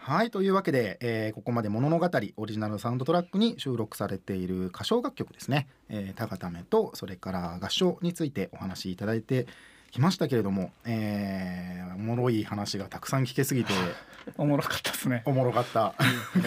[0.08, 9.48] はいというわけで、えーここまで物語オリジナルサウンドトラックに収録されている歌唱楽曲ですね「えー、タガタメ」とそれから合唱についてお話しいただいて
[9.90, 13.74] きましたけれども、えーおもろい話がたくさん聞けすぎて
[14.38, 15.24] おもろかったですね。
[15.26, 15.96] おもろかった。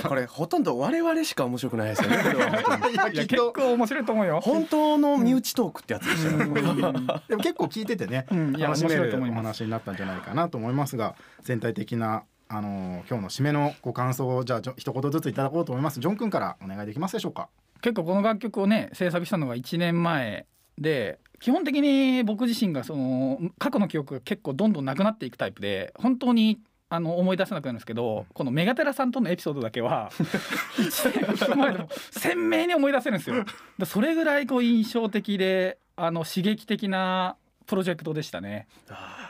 [0.06, 2.16] これほとんど我々しか面白くないですよね
[2.92, 4.40] いや結きっと構面白いと思うよ。
[4.40, 6.38] 本当の身内トークってやつでしたよ、
[7.28, 8.56] でも結構聞いててね、うん。
[8.56, 9.62] いや楽しめるお面白いと思います。
[9.62, 17.48] 話になったんじゃないかなと思いますが全体的なあの今日の締めのご感想をじゃあ一言ずついただこうと思いますジョン君からお願いできますでしょうか？
[17.82, 20.46] 結構この楽曲をね制作したのが1年前
[20.78, 26.58] で基本的に僕自身がその過去の記憶が結構どんどんなくなっていくタイプで本当に
[26.90, 30.10] あの思い出せなくなるんですけどこのメガテラさんとのエピソードだけは
[30.78, 33.44] 1年前でも鮮明に思い出せるんですよ。
[33.78, 37.36] でそれぐらいこう印象的であの刺激的な
[37.68, 38.66] プロジェクトでしたね。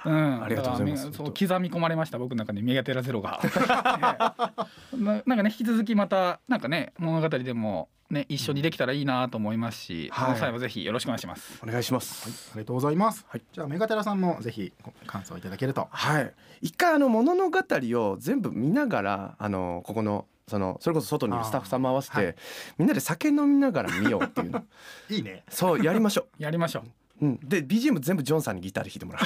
[0.06, 1.12] うん、ありがとうございます。
[1.12, 2.62] そう刻み込まれました僕の中に。
[2.62, 3.40] メガテラゼロが。
[3.44, 3.48] え
[4.94, 11.58] えななんかね引き続きまたなんかね物語でもね一緒にできたらいいなと思いますし、はいその際はぜひよろしくお願いします。
[11.64, 12.52] お願いします。
[12.52, 13.42] ありがとうございます、はい。
[13.52, 15.88] じゃあメガテラさんもぜひご感想いただけると。
[15.90, 16.32] はい。
[16.60, 22.34] 一回あの物の語を全部見ながらあのここのそのそれこそ外にいるスタッフさんも合わせて、はい。
[22.78, 24.64] みんなで酒飲みながら見ようっていうの。
[25.10, 25.42] いいね。
[25.48, 26.82] そうやりましょやりましょう、
[27.20, 29.18] うん、で BGM 全部ジョンさんにギターで弾いてもら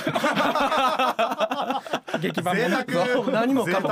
[2.17, 2.21] う。
[2.21, 2.63] 劇版も。
[3.31, 3.91] 何もかも。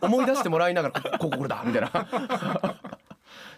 [0.00, 1.88] 思い出してもらいながら こここれだみたいな。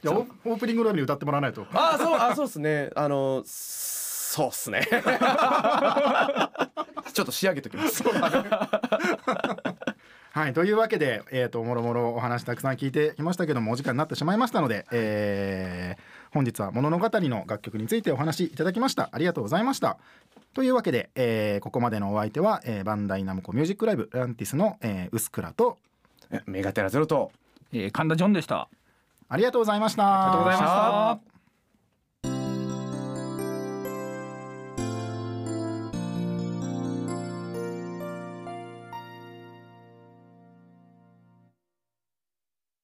[0.02, 1.64] じゃあオオープニングのように歌ってもらわないと。
[1.72, 2.90] あーそうあそうですね。
[2.96, 4.88] あのそうっすね。
[7.12, 8.02] ちょっと仕上げときます。
[10.32, 19.98] はいというわけで、えー、ともろもろお話たくさん聞いてきましたけどもお時間になってしまいましたので、えー本日は「物の語」の楽曲についてお話しいただきましたありがとうございました
[20.54, 25.78] というわけで、えーここまでのお相手は、えーバンダイナムコミュージックライブランティスの、えー、ウスクラと
[26.46, 27.30] メガテラゼロと
[27.72, 28.68] えー神田ジョンでした。
[29.28, 31.29] ありがとうございましたありがとうございました。